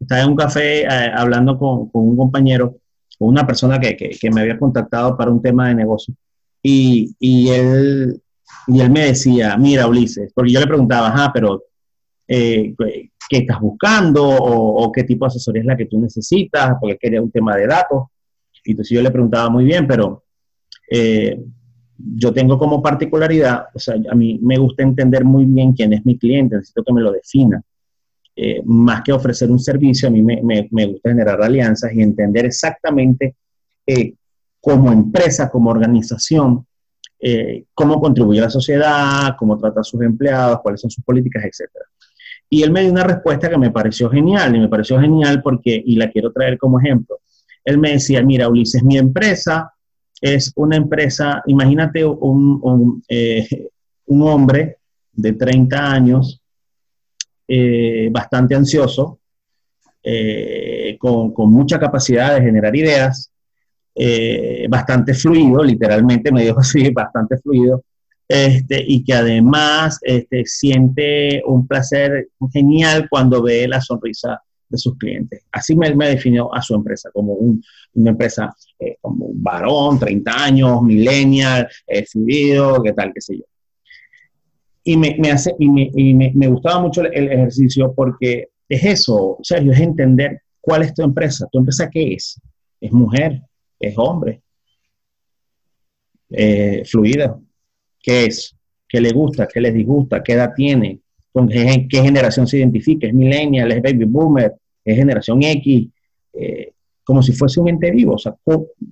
estaba 0.00 0.22
en 0.22 0.28
un 0.28 0.36
café 0.36 0.82
eh, 0.82 1.12
hablando 1.14 1.58
con, 1.58 1.88
con, 1.90 2.08
un 2.08 2.16
compañero, 2.16 2.76
con 3.18 3.28
una 3.28 3.46
persona 3.46 3.78
que, 3.78 3.96
que, 3.96 4.30
me 4.30 4.40
había 4.40 4.58
contactado 4.58 5.16
para 5.16 5.30
un 5.30 5.42
tema 5.42 5.68
de 5.68 5.74
negocio. 5.74 6.14
Y, 6.62 7.14
y, 7.18 7.48
él, 7.48 8.20
y 8.66 8.80
él 8.80 8.90
me 8.90 9.06
decía, 9.06 9.56
mira, 9.56 9.86
Ulises, 9.86 10.32
porque 10.34 10.52
yo 10.52 10.60
le 10.60 10.66
preguntaba, 10.66 11.08
ajá, 11.08 11.30
pero 11.32 11.62
eh, 12.26 12.74
¿qué 13.28 13.38
estás 13.38 13.60
buscando? 13.60 14.26
O, 14.26 14.90
qué 14.92 15.04
tipo 15.04 15.24
de 15.24 15.28
asesoría 15.28 15.62
es 15.62 15.66
la 15.66 15.76
que 15.76 15.86
tú 15.86 16.00
necesitas? 16.00 16.76
Porque 16.80 16.98
quería 16.98 17.22
un 17.22 17.30
tema 17.30 17.56
de 17.56 17.66
datos. 17.66 18.04
Y 18.64 18.72
entonces 18.72 18.94
yo 18.94 19.02
le 19.02 19.10
preguntaba 19.10 19.48
muy 19.48 19.64
bien, 19.64 19.86
pero 19.86 20.24
eh, 20.90 21.40
yo 22.16 22.32
tengo 22.32 22.58
como 22.58 22.82
particularidad, 22.82 23.66
o 23.74 23.78
sea, 23.78 23.94
a 24.10 24.14
mí 24.14 24.38
me 24.42 24.58
gusta 24.58 24.82
entender 24.82 25.24
muy 25.24 25.44
bien 25.44 25.72
quién 25.72 25.92
es 25.92 26.04
mi 26.04 26.18
cliente, 26.18 26.56
necesito 26.56 26.82
que 26.82 26.92
me 26.92 27.00
lo 27.00 27.12
defina. 27.12 27.62
Eh, 28.34 28.62
más 28.64 29.02
que 29.02 29.12
ofrecer 29.12 29.50
un 29.50 29.58
servicio, 29.58 30.08
a 30.08 30.10
mí 30.10 30.22
me, 30.22 30.40
me, 30.42 30.86
gusta 30.86 31.10
generar 31.10 31.42
alianzas 31.42 31.92
y 31.92 32.00
entender 32.00 32.46
exactamente 32.46 33.36
eh, 33.86 34.14
como 34.60 34.92
empresa, 34.92 35.50
como 35.50 35.70
organización, 35.70 36.66
eh, 37.18 37.64
cómo 37.74 38.00
contribuye 38.00 38.40
a 38.40 38.44
la 38.44 38.50
sociedad, 38.50 39.34
cómo 39.38 39.58
trata 39.58 39.80
a 39.80 39.84
sus 39.84 40.00
empleados, 40.02 40.60
cuáles 40.62 40.80
son 40.80 40.90
sus 40.90 41.04
políticas, 41.04 41.44
etc. 41.44 41.70
Y 42.48 42.62
él 42.62 42.70
me 42.70 42.82
dio 42.82 42.92
una 42.92 43.04
respuesta 43.04 43.50
que 43.50 43.58
me 43.58 43.70
pareció 43.70 44.08
genial, 44.08 44.56
y 44.56 44.60
me 44.60 44.68
pareció 44.68 44.98
genial 44.98 45.42
porque, 45.42 45.82
y 45.84 45.96
la 45.96 46.10
quiero 46.10 46.32
traer 46.32 46.56
como 46.56 46.80
ejemplo, 46.80 47.20
él 47.64 47.78
me 47.78 47.92
decía, 47.92 48.22
mira, 48.22 48.48
Ulises, 48.48 48.82
mi 48.82 48.96
empresa 48.96 49.70
es 50.20 50.52
una 50.56 50.76
empresa, 50.76 51.42
imagínate 51.46 52.04
un, 52.04 52.60
un, 52.62 53.02
un 54.06 54.22
hombre 54.22 54.78
de 55.12 55.32
30 55.32 55.92
años 55.92 56.40
eh, 57.52 58.08
bastante 58.12 58.54
ansioso, 58.54 59.18
eh, 60.02 60.96
con, 60.98 61.32
mucha 61.50 61.78
capacidad 61.78 62.34
de 62.34 62.42
generar 62.42 62.74
ideas, 62.76 63.32
eh, 63.94 64.66
bastante 64.68 65.14
fluido, 65.14 65.62
literalmente 65.64 66.30
me 66.30 66.44
dijo 66.44 66.60
así, 66.60 66.90
bastante 66.90 67.38
fluido, 67.38 67.82
este, 68.28 68.84
y 68.86 69.02
que 69.02 69.14
además 69.14 69.98
este, 70.02 70.44
siente 70.46 71.42
un 71.44 71.66
placer 71.66 72.28
genial 72.52 73.08
cuando 73.10 73.42
ve 73.42 73.66
la 73.66 73.80
sonrisa 73.80 74.40
de 74.68 74.78
sus 74.78 74.96
clientes. 74.96 75.42
Así 75.50 75.74
me, 75.74 75.90
definió 75.90 76.54
a 76.54 76.62
su 76.62 76.74
empresa, 76.76 77.10
como 77.12 77.32
una 77.32 78.10
empresa 78.10 78.54
como 79.00 79.26
un 79.26 79.29
varón, 79.42 79.98
30 79.98 80.44
años, 80.44 80.82
millennial, 80.82 81.68
fluido, 82.10 82.82
qué 82.82 82.92
tal, 82.92 83.12
qué 83.14 83.20
sé 83.20 83.38
yo 83.38 83.44
y 84.84 84.96
me, 84.96 85.16
me 85.18 85.30
hace, 85.30 85.54
y, 85.58 85.68
me, 85.68 85.90
y 85.94 86.14
me, 86.14 86.32
me, 86.34 86.48
gustaba 86.48 86.80
mucho 86.80 87.02
el, 87.02 87.30
ejercicio 87.30 87.92
porque 87.94 88.48
es 88.68 88.84
eso, 88.84 89.38
Sergio, 89.42 89.72
es 89.72 89.80
entender 89.80 90.42
cuál 90.60 90.82
es 90.82 90.94
tu 90.94 91.02
empresa. 91.02 91.48
¿Tu 91.50 91.58
empresa 91.58 91.90
qué 91.90 92.14
es? 92.14 92.40
¿Es 92.80 92.92
mujer? 92.92 93.42
¿Es 93.78 93.94
hombre? 93.96 94.40
Eh, 96.30 96.82
¿Fluida? 96.86 97.38
¿Qué 98.00 98.26
es? 98.26 98.56
¿Qué 98.88 99.00
le 99.00 99.10
gusta? 99.10 99.46
¿Qué 99.46 99.60
le 99.60 99.72
disgusta? 99.72 100.22
¿Qué 100.22 100.32
edad 100.32 100.52
tiene? 100.54 101.00
¿Con 101.32 101.48
qué, 101.48 101.86
generación 101.90 102.46
se 102.46 102.58
identifica? 102.58 103.06
¿Es 103.06 103.14
millennial? 103.14 103.70
¿Es 103.72 103.82
baby 103.82 104.04
boomer? 104.04 104.54
¿Es 104.84 104.96
generación 104.96 105.42
X? 105.42 105.88
Eh, 106.32 106.72
como 107.10 107.24
si 107.24 107.32
fuese 107.32 107.58
un 107.58 107.68
ente 107.68 107.90
vivo. 107.90 108.14
O 108.14 108.18
sea, 108.18 108.36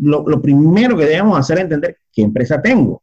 lo, 0.01 0.25
lo 0.27 0.43
primero 0.43 0.97
que 0.97 1.05
debemos 1.05 1.39
hacer 1.39 1.59
es 1.59 1.63
entender 1.63 1.99
qué 2.13 2.23
empresa 2.23 2.61
tengo. 2.61 3.01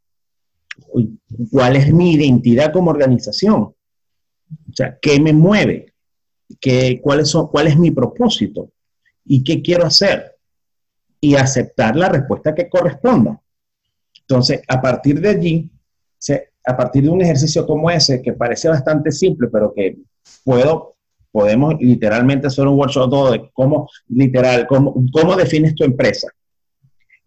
Cuál 1.50 1.78
es 1.78 1.94
mi 1.94 2.16
identidad 2.16 2.74
como 2.74 2.92
organización, 2.92 3.62
o 3.62 4.74
sea, 4.74 5.00
qué 5.02 5.22
me 5.22 5.32
mueve, 5.32 5.94
¿Qué, 6.60 7.00
cuáles 7.02 7.30
son, 7.30 7.48
cuál 7.48 7.68
es 7.68 7.80
mi 7.80 7.92
propósito. 7.92 8.74
Y 9.24 9.42
qué 9.42 9.62
quiero 9.62 9.86
hacer. 9.86 10.36
Y 11.22 11.36
aceptar 11.36 11.96
la 11.96 12.10
respuesta 12.10 12.54
que 12.54 12.68
corresponda. 12.68 13.42
Entonces, 14.20 14.64
a 14.68 14.82
partir 14.82 15.22
de 15.22 15.30
allí, 15.30 15.72
a 16.66 16.76
partir 16.76 17.04
de 17.04 17.10
un 17.10 17.22
ejercicio 17.22 17.66
como 17.66 17.90
ese, 17.90 18.22
que 18.22 18.34
parece 18.34 18.68
bastante 18.68 19.14
simple, 19.14 19.48
pero 19.48 19.74
que 19.74 19.98
puedo, 20.44 20.95
podemos 21.36 21.76
literalmente 21.82 22.48
hacer 22.48 22.66
un 22.66 22.80
workshop 22.80 23.10
todo 23.10 23.32
de 23.34 23.52
cómo, 23.52 23.90
literal, 24.08 24.66
cómo, 24.68 24.96
cómo 25.12 25.36
defines 25.36 25.76
tu 25.76 25.84
empresa. 25.84 26.30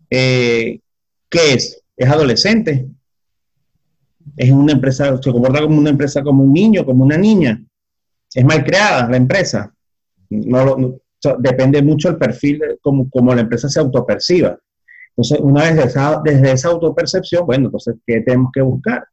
Eh, 0.09 0.81
¿Qué 1.29 1.53
es? 1.53 1.83
¿Es 1.95 2.09
adolescente? 2.09 2.89
es 4.39 4.51
una 4.51 4.73
empresa, 4.73 5.21
se 5.21 5.33
comporta 5.33 5.61
como 5.61 5.79
una 5.79 5.91
empresa 5.91 6.23
como 6.23 6.45
un 6.45 6.53
niño, 6.53 6.87
como 6.87 7.05
una 7.05 7.19
niña. 7.19 7.63
Es 8.33 8.45
mal 8.45 8.65
creada 8.65 9.09
la 9.09 9.17
empresa. 9.17 9.75
No, 10.31 10.97
depende 11.39 11.83
mucho 11.83 12.09
del 12.09 12.19
perfil, 12.19 12.63
como, 12.81 13.11
como 13.11 13.35
la 13.35 13.41
empresa 13.41 13.69
se 13.69 13.81
autoperciba. 13.81 14.59
Entonces, 15.11 15.41
una 15.41 15.65
vez 15.65 15.93
desde 16.25 16.53
esa, 16.53 16.69
autopercepción, 16.69 17.45
bueno, 17.45 17.67
entonces, 17.67 17.97
¿qué 18.07 18.21
tenemos 18.21 18.53
que 18.55 18.63
buscar? 18.63 19.05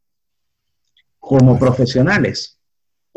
Como 1.19 1.58
profesionales. 1.58 2.60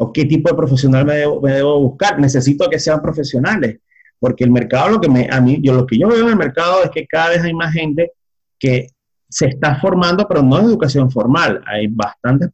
¿O 0.00 0.12
qué 0.12 0.24
tipo 0.24 0.48
de 0.48 0.56
profesional 0.56 1.04
me 1.04 1.16
debo, 1.16 1.80
buscar? 1.80 2.20
Necesito 2.20 2.70
que 2.70 2.78
sean 2.78 3.02
profesionales. 3.02 3.80
Porque 4.20 4.44
el 4.44 4.50
mercado, 4.50 4.90
lo 4.90 5.00
que 5.00 5.08
me, 5.08 5.28
a 5.30 5.40
mí, 5.40 5.58
yo 5.60 5.74
lo 5.74 5.86
que 5.86 5.98
yo 5.98 6.08
veo 6.08 6.22
en 6.22 6.28
el 6.28 6.36
mercado 6.36 6.84
es 6.84 6.90
que 6.90 7.06
cada 7.06 7.30
vez 7.30 7.42
hay 7.42 7.52
más 7.52 7.72
gente 7.72 8.12
que 8.58 8.90
se 9.28 9.46
está 9.46 9.76
formando, 9.80 10.26
pero 10.28 10.42
no 10.42 10.60
en 10.60 10.66
educación 10.66 11.10
formal. 11.10 11.62
Hay 11.66 11.88
bastantes, 11.88 12.48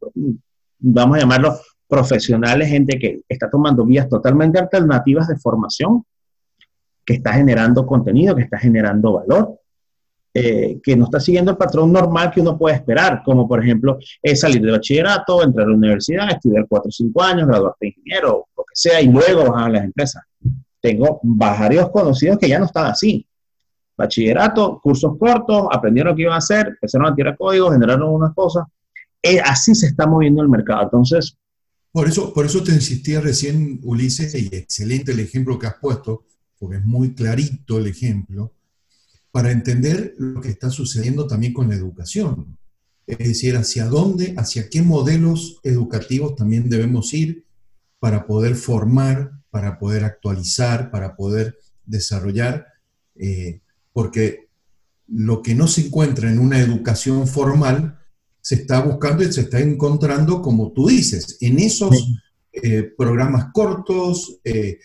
vamos 0.79 1.17
a 1.17 1.19
llamarlo 1.19 1.55
profesionales, 1.87 2.67
gente 2.67 2.97
que 2.97 3.21
está 3.29 3.47
tomando 3.47 3.85
vías 3.85 4.09
totalmente 4.09 4.59
alternativas 4.59 5.27
de 5.27 5.37
formación, 5.37 6.03
que 7.05 7.13
está 7.13 7.33
generando 7.33 7.85
contenido, 7.85 8.35
que 8.35 8.41
está 8.41 8.57
generando 8.57 9.13
valor, 9.13 9.59
eh, 10.37 10.79
que 10.83 10.95
no 10.97 11.05
está 11.05 11.19
siguiendo 11.19 11.51
el 11.51 11.57
patrón 11.57 11.93
normal 11.93 12.29
que 12.29 12.41
uno 12.41 12.57
puede 12.57 12.75
esperar, 12.75 13.23
como 13.23 13.47
por 13.47 13.63
ejemplo 13.63 13.97
salir 14.35 14.61
de 14.61 14.71
bachillerato, 14.71 15.41
entrar 15.41 15.65
a 15.65 15.69
la 15.69 15.77
universidad, 15.77 16.29
estudiar 16.29 16.65
cuatro 16.67 16.89
o 16.89 16.91
cinco 16.91 17.23
años, 17.23 17.47
graduarte 17.47 17.77
de 17.85 17.87
ingeniero, 17.87 18.47
lo 18.57 18.63
que 18.63 18.73
sea, 18.73 19.01
y 19.01 19.07
luego 19.07 19.49
bajar 19.49 19.69
a 19.69 19.73
las 19.73 19.83
empresas. 19.85 20.23
Tengo 20.81 21.21
varios 21.23 21.89
conocidos 21.89 22.37
que 22.37 22.49
ya 22.49 22.59
no 22.59 22.65
están 22.65 22.87
así 22.87 23.25
bachillerato, 23.97 24.79
cursos 24.81 25.17
cortos, 25.17 25.67
aprendieron 25.71 26.11
lo 26.11 26.15
que 26.15 26.23
iban 26.23 26.33
a 26.33 26.37
hacer, 26.37 26.67
empezaron 26.67 27.11
a 27.11 27.15
tirar 27.15 27.37
códigos, 27.37 27.73
generaron 27.73 28.13
unas 28.13 28.33
cosas. 28.33 28.65
Eh, 29.21 29.39
así 29.39 29.73
se 29.73 29.87
está 29.87 30.05
moviendo 30.05 30.41
el 30.41 30.49
mercado. 30.49 30.83
Entonces... 30.83 31.37
Por 31.91 32.07
eso, 32.07 32.33
por 32.33 32.45
eso 32.45 32.61
te 32.61 32.73
insistía 32.73 33.21
recién, 33.21 33.79
Ulises, 33.83 34.35
y 34.35 34.53
excelente 34.53 35.13
el 35.13 35.19
ejemplo 35.21 35.57
que 35.57 35.67
has 35.67 35.75
puesto, 35.75 36.25
porque 36.59 36.77
es 36.77 36.85
muy 36.85 37.13
clarito 37.13 37.77
el 37.77 37.87
ejemplo, 37.87 38.51
para 39.35 39.51
entender 39.51 40.15
lo 40.17 40.39
que 40.39 40.47
está 40.47 40.69
sucediendo 40.69 41.27
también 41.27 41.51
con 41.51 41.67
la 41.67 41.75
educación. 41.75 42.57
Es 43.05 43.17
decir, 43.17 43.57
hacia 43.57 43.83
dónde, 43.83 44.33
hacia 44.37 44.69
qué 44.69 44.81
modelos 44.81 45.59
educativos 45.61 46.37
también 46.37 46.69
debemos 46.69 47.13
ir 47.13 47.43
para 47.99 48.27
poder 48.27 48.55
formar, 48.55 49.33
para 49.49 49.77
poder 49.77 50.05
actualizar, 50.05 50.89
para 50.89 51.17
poder 51.17 51.57
desarrollar 51.85 52.65
eh, 53.17 53.59
porque 53.91 54.47
lo 55.09 55.41
que 55.41 55.53
no 55.53 55.67
se 55.67 55.87
encuentra 55.87 56.31
en 56.31 56.39
una 56.39 56.61
educación 56.61 57.27
formal 57.27 57.99
se 58.39 58.55
está 58.55 58.79
buscando 58.79 59.21
y 59.21 59.33
se 59.33 59.41
está 59.41 59.59
encontrando, 59.59 60.41
como 60.41 60.71
tú 60.71 60.87
dices, 60.87 61.39
en 61.41 61.59
esos 61.59 61.93
eh, 62.53 62.83
programas 62.97 63.47
cortos, 63.51 64.39
eh, 64.45 64.79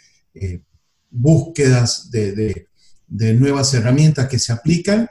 búsquedas 1.08 2.10
de, 2.10 2.66
nuevas 3.10 3.74
herramientas 3.74 4.28
que 4.28 4.38
se 4.38 4.52
aplican 4.52 5.08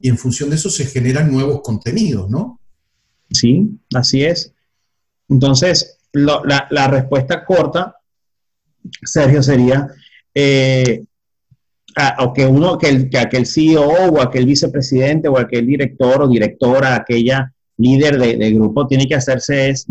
y 0.00 0.08
en 0.08 0.18
función 0.18 0.50
de 0.50 0.56
eso 0.56 0.70
se 0.70 0.86
generan 0.86 1.30
nuevos 1.30 1.60
contenidos, 1.62 2.28
¿no? 2.28 2.60
Sí, 3.30 3.78
así 3.94 4.24
es. 4.24 4.52
Entonces, 5.28 5.98
la, 6.12 6.88
respuesta 6.88 7.44
corta, 7.44 7.96
Sergio, 9.02 9.42
sería 9.42 9.88
eh, 10.34 11.04
que 12.34 12.46
uno, 12.46 12.78
que, 12.78 12.88
el, 12.88 13.10
que 13.10 13.18
aquel 13.18 13.46
CEO 13.46 14.10
o 14.10 14.20
aquel 14.20 14.46
vicepresidente 14.46 15.28
o 15.28 15.38
aquel 15.38 15.66
director 15.66 16.22
o 16.22 16.28
directora, 16.28 16.96
aquella 16.96 17.52
líder 17.76 18.18
de, 18.18 18.52
grupo 18.52 18.86
tiene 18.86 19.06
que 19.06 19.14
hacerse 19.14 19.70
es, 19.70 19.86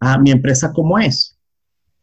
ah, 0.00 0.18
mi 0.18 0.30
empresa 0.30 0.72
cómo 0.72 0.98
es. 0.98 1.36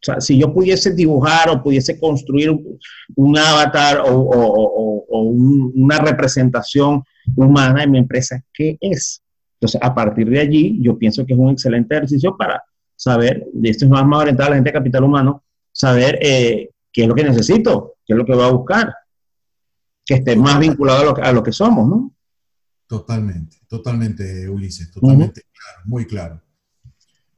O 0.00 0.02
sea, 0.02 0.20
si 0.20 0.38
yo 0.38 0.52
pudiese 0.52 0.92
dibujar 0.94 1.50
o 1.50 1.62
pudiese 1.62 1.98
construir 1.98 2.50
un, 2.50 3.38
avatar 3.38 4.02
o, 4.06 5.02
una 5.74 5.98
representación 5.98 7.02
humana 7.36 7.82
de 7.82 7.86
mi 7.86 7.98
empresa, 7.98 8.42
¿qué 8.52 8.78
es? 8.80 9.22
Entonces, 9.54 9.78
a 9.82 9.94
partir 9.94 10.30
de 10.30 10.40
allí, 10.40 10.78
yo 10.80 10.96
pienso 10.96 11.26
que 11.26 11.34
es 11.34 11.38
un 11.38 11.50
excelente 11.50 11.94
ejercicio 11.94 12.34
para 12.34 12.62
saber, 12.96 13.46
y 13.62 13.68
esto 13.68 13.84
es 13.84 13.90
más, 13.90 14.06
más 14.06 14.20
orientado 14.20 14.46
a 14.46 14.50
la 14.50 14.56
gente 14.56 14.70
de 14.70 14.78
capital 14.78 15.04
humano, 15.04 15.44
saber 15.70 16.18
eh, 16.22 16.70
qué 16.90 17.02
es 17.02 17.08
lo 17.08 17.14
que 17.14 17.24
necesito, 17.24 17.96
qué 18.06 18.14
es 18.14 18.16
lo 18.16 18.24
que 18.24 18.34
voy 18.34 18.44
a 18.44 18.52
buscar, 18.52 18.94
que 20.06 20.14
esté 20.14 20.34
más 20.34 20.58
vinculado 20.58 21.14
a 21.22 21.32
lo, 21.32 21.42
que 21.42 21.52
somos, 21.52 21.86
¿no? 21.86 22.14
Totalmente, 22.86 23.58
totalmente, 23.68 24.48
Ulises, 24.48 24.90
totalmente 24.90 25.42
claro, 25.52 25.82
muy 25.84 26.06
claro. 26.06 26.42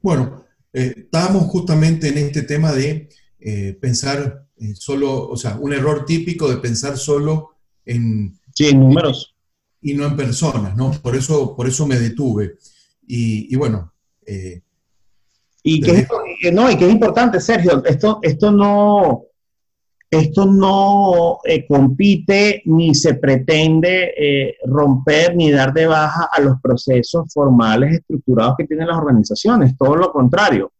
Bueno, 0.01 0.42
eh, 0.73 0.93
estábamos 0.97 1.45
justamente 1.45 2.09
en 2.09 2.17
este 2.17 2.41
tema 2.41 2.71
de 2.71 3.09
eh, 3.39 3.77
pensar 3.79 4.47
solo, 4.75 5.27
o 5.27 5.35
sea, 5.35 5.57
un 5.59 5.73
error 5.73 6.05
típico 6.05 6.49
de 6.49 6.57
pensar 6.57 6.97
solo 6.97 7.51
en... 7.85 8.39
Sí, 8.53 8.69
en 8.69 8.79
números. 8.79 9.35
Y 9.81 9.93
no 9.93 10.05
en 10.05 10.15
personas, 10.15 10.75
¿no? 10.75 10.91
Por 10.91 11.15
eso, 11.15 11.55
por 11.55 11.67
eso 11.67 11.85
me 11.85 11.99
detuve. 11.99 12.57
Y, 13.05 13.53
bueno... 13.55 13.93
Eh, 14.25 14.61
y, 15.63 15.81
que 15.81 16.51
no, 16.51 16.69
y 16.69 16.77
que 16.77 16.85
es 16.85 16.91
importante, 16.91 17.39
Sergio, 17.39 17.83
esto, 17.85 18.19
esto 18.21 18.51
no 18.51 19.23
esto 20.19 20.45
no 20.45 21.39
eh, 21.43 21.65
compite 21.67 22.61
ni 22.65 22.93
se 22.93 23.15
pretende 23.15 24.13
eh, 24.17 24.55
romper 24.65 25.35
ni 25.35 25.51
dar 25.51 25.73
de 25.73 25.87
baja 25.87 26.29
a 26.31 26.41
los 26.41 26.59
procesos 26.61 27.31
formales 27.33 27.95
estructurados 27.95 28.55
que 28.57 28.65
tienen 28.65 28.87
las 28.87 28.97
organizaciones, 28.97 29.77
todo 29.77 29.95
lo 29.95 30.11
contrario. 30.11 30.71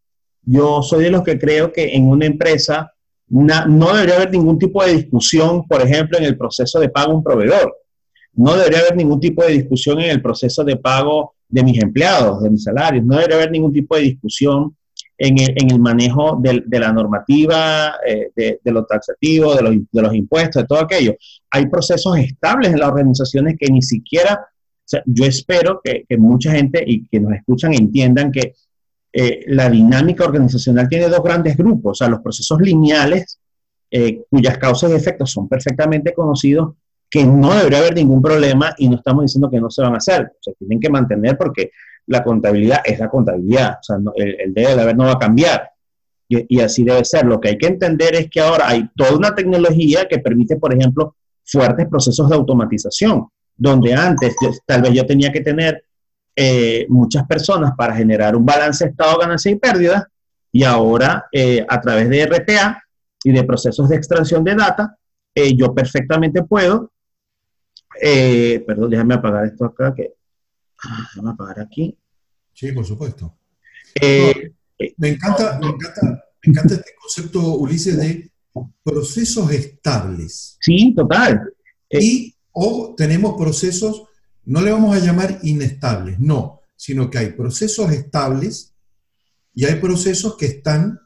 Yo 0.43 0.81
soy 0.81 1.05
de 1.05 1.11
los 1.11 1.23
que 1.23 1.39
creo 1.39 1.71
que 1.71 1.95
en 1.95 2.07
una 2.07 2.25
empresa 2.25 2.91
no 3.29 3.93
debería 3.93 4.15
haber 4.15 4.31
ningún 4.31 4.59
tipo 4.59 4.83
de 4.83 4.93
discusión, 4.93 5.67
por 5.67 5.81
ejemplo, 5.81 6.17
en 6.17 6.25
el 6.25 6.37
proceso 6.37 6.79
de 6.79 6.89
pago 6.89 7.13
a 7.13 7.15
un 7.15 7.23
proveedor. 7.23 7.75
No 8.33 8.55
debería 8.55 8.79
haber 8.79 8.95
ningún 8.95 9.19
tipo 9.19 9.43
de 9.43 9.53
discusión 9.53 9.99
en 10.01 10.09
el 10.09 10.21
proceso 10.21 10.63
de 10.63 10.75
pago 10.75 11.35
de 11.47 11.63
mis 11.63 11.81
empleados, 11.81 12.43
de 12.43 12.49
mis 12.49 12.63
salarios. 12.63 13.05
No 13.05 13.15
debería 13.15 13.37
haber 13.37 13.51
ningún 13.51 13.71
tipo 13.71 13.95
de 13.95 14.01
discusión 14.01 14.75
en 15.25 15.71
el, 15.71 15.79
manejo 15.79 16.37
de, 16.41 16.79
la 16.79 16.91
normativa, 16.91 17.95
eh, 18.05 18.29
de, 18.35 18.71
lo 18.71 18.85
taxativo, 18.85 19.55
de 19.55 19.61
los, 20.01 20.13
impuestos, 20.13 20.63
de 20.63 20.67
todo 20.67 20.79
aquello. 20.79 21.15
Hay 21.49 21.67
procesos 21.67 22.17
estables 22.17 22.73
en 22.73 22.79
las 22.79 22.89
organizaciones 22.89 23.55
que 23.57 23.71
ni 23.71 23.81
siquiera, 23.81 24.45
yo 25.05 25.25
espero 25.25 25.79
que, 25.81 26.05
mucha 26.17 26.51
gente 26.51 26.83
y 26.85 27.07
que 27.07 27.21
nos 27.21 27.33
escuchan 27.33 27.73
entiendan 27.73 28.33
que 28.33 28.53
eh, 29.13 29.45
la 29.47 29.69
dinámica 29.69 30.25
organizacional 30.25 30.89
tiene 30.89 31.07
dos 31.07 31.23
grandes 31.23 31.55
grupos, 31.55 31.91
o 31.91 31.95
sea, 31.95 32.09
los 32.09 32.19
procesos 32.19 32.59
lineales, 32.59 33.39
eh, 33.91 34.23
cuyas 34.29 34.57
causas 34.57 34.91
y 34.91 34.95
efectos 34.95 35.31
son 35.31 35.47
perfectamente 35.47 36.13
conocidos, 36.13 36.73
que 37.09 37.23
no 37.23 37.53
debería 37.53 37.79
haber 37.79 37.95
ningún 37.95 38.21
problema 38.21 38.75
y 38.77 38.89
no 38.89 38.97
estamos 38.97 39.23
diciendo 39.23 39.49
que 39.49 39.61
no 39.61 39.69
se 39.69 39.83
van 39.83 39.93
a 39.93 39.97
hacer, 39.97 40.33
se 40.41 40.51
tienen 40.55 40.81
que 40.81 40.89
mantener 40.89 41.37
porque 41.37 41.71
la 42.07 42.23
contabilidad 42.23 42.81
es 42.83 42.99
la 42.99 43.09
contabilidad, 43.09 43.77
o 43.79 43.83
sea, 43.83 43.97
el, 44.15 44.41
el 44.41 44.53
de 44.53 44.67
haber 44.67 44.95
no 44.95 45.05
va 45.05 45.13
a 45.13 45.19
cambiar. 45.19 45.73
Y, 46.27 46.59
así 46.61 46.83
debe 46.83 47.03
ser. 47.05 47.25
Lo 47.25 47.39
que 47.39 47.49
hay 47.49 47.57
que 47.57 47.67
entender 47.67 48.15
es 48.15 48.29
que 48.29 48.39
ahora 48.39 48.69
hay 48.69 48.89
toda 48.95 49.15
una 49.15 49.35
tecnología 49.35 50.07
que 50.07 50.19
permite, 50.19 50.55
por 50.55 50.73
ejemplo, 50.73 51.15
fuertes 51.43 51.87
procesos 51.87 52.29
de 52.29 52.35
automatización, 52.35 53.27
donde 53.55 53.93
antes 53.93 54.35
tal 54.65 54.81
vez 54.81 54.93
yo 54.93 55.05
tenía 55.05 55.31
que 55.31 55.41
tener 55.41 55.83
eh, 56.35 56.85
muchas 56.89 57.27
personas 57.27 57.73
para 57.77 57.95
generar 57.95 58.35
un 58.35 58.45
balance 58.45 58.85
de 58.85 58.91
estado, 58.91 59.19
ganancia 59.19 59.51
y 59.51 59.55
pérdida, 59.55 60.09
y 60.51 60.63
ahora 60.63 61.25
eh, 61.31 61.65
a 61.67 61.81
través 61.81 62.09
de 62.09 62.25
RPA 62.25 62.81
y 63.23 63.31
de 63.31 63.43
procesos 63.43 63.89
de 63.89 63.97
extracción 63.97 64.43
de 64.43 64.55
data, 64.55 64.97
eh, 65.35 65.55
yo 65.55 65.73
perfectamente 65.73 66.43
puedo, 66.43 66.91
perdón, 68.65 68.89
déjame 68.89 69.15
apagar 69.15 69.45
esto 69.45 69.65
acá, 69.65 69.93
que 69.93 70.13
Vamos 71.15 71.31
a 71.31 71.33
apagar 71.33 71.59
aquí. 71.59 71.97
Sí, 72.53 72.71
por 72.71 72.85
supuesto. 72.85 73.37
Eh, 74.01 74.53
me, 74.97 75.09
encanta, 75.09 75.59
me, 75.59 75.67
encanta, 75.67 76.01
me 76.43 76.51
encanta 76.51 76.75
este 76.75 76.91
concepto, 76.99 77.55
Ulises, 77.55 77.97
de 77.97 78.31
procesos 78.83 79.51
estables. 79.51 80.57
Sí, 80.61 80.93
total. 80.95 81.41
Y 81.89 82.35
o 82.51 82.93
tenemos 82.95 83.35
procesos, 83.37 84.03
no 84.45 84.61
le 84.61 84.71
vamos 84.71 84.95
a 84.95 84.99
llamar 84.99 85.39
inestables, 85.43 86.19
no, 86.19 86.61
sino 86.75 87.09
que 87.09 87.17
hay 87.17 87.31
procesos 87.31 87.91
estables 87.91 88.73
y 89.53 89.65
hay 89.65 89.75
procesos 89.75 90.35
que 90.37 90.45
están, 90.47 90.99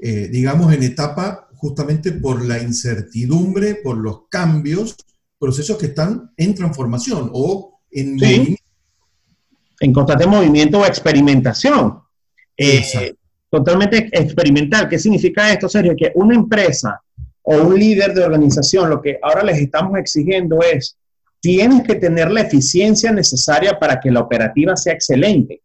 eh, 0.00 0.28
digamos, 0.28 0.72
en 0.72 0.82
etapa 0.82 1.48
justamente 1.54 2.12
por 2.12 2.44
la 2.44 2.60
incertidumbre, 2.62 3.76
por 3.76 3.98
los 3.98 4.28
cambios, 4.28 4.96
procesos 5.38 5.76
que 5.78 5.86
están 5.86 6.32
en 6.36 6.54
transformación 6.54 7.30
o 7.32 7.80
en 7.90 8.16
en 9.80 9.92
constante 9.92 10.26
movimiento 10.26 10.78
o 10.78 10.86
experimentación. 10.86 11.98
Eh, 12.56 13.14
totalmente 13.48 14.10
experimental. 14.12 14.88
¿Qué 14.88 14.98
significa 14.98 15.50
esto, 15.50 15.68
Sergio? 15.68 15.96
Que 15.96 16.12
una 16.14 16.34
empresa 16.34 17.00
o 17.42 17.56
un 17.56 17.78
líder 17.78 18.14
de 18.14 18.22
organización, 18.22 18.90
lo 18.90 19.00
que 19.00 19.18
ahora 19.22 19.42
les 19.42 19.58
estamos 19.58 19.98
exigiendo 19.98 20.60
es, 20.60 20.98
tienes 21.40 21.82
que 21.82 21.94
tener 21.94 22.30
la 22.30 22.42
eficiencia 22.42 23.10
necesaria 23.10 23.78
para 23.78 23.98
que 23.98 24.10
la 24.10 24.20
operativa 24.20 24.76
sea 24.76 24.92
excelente. 24.92 25.62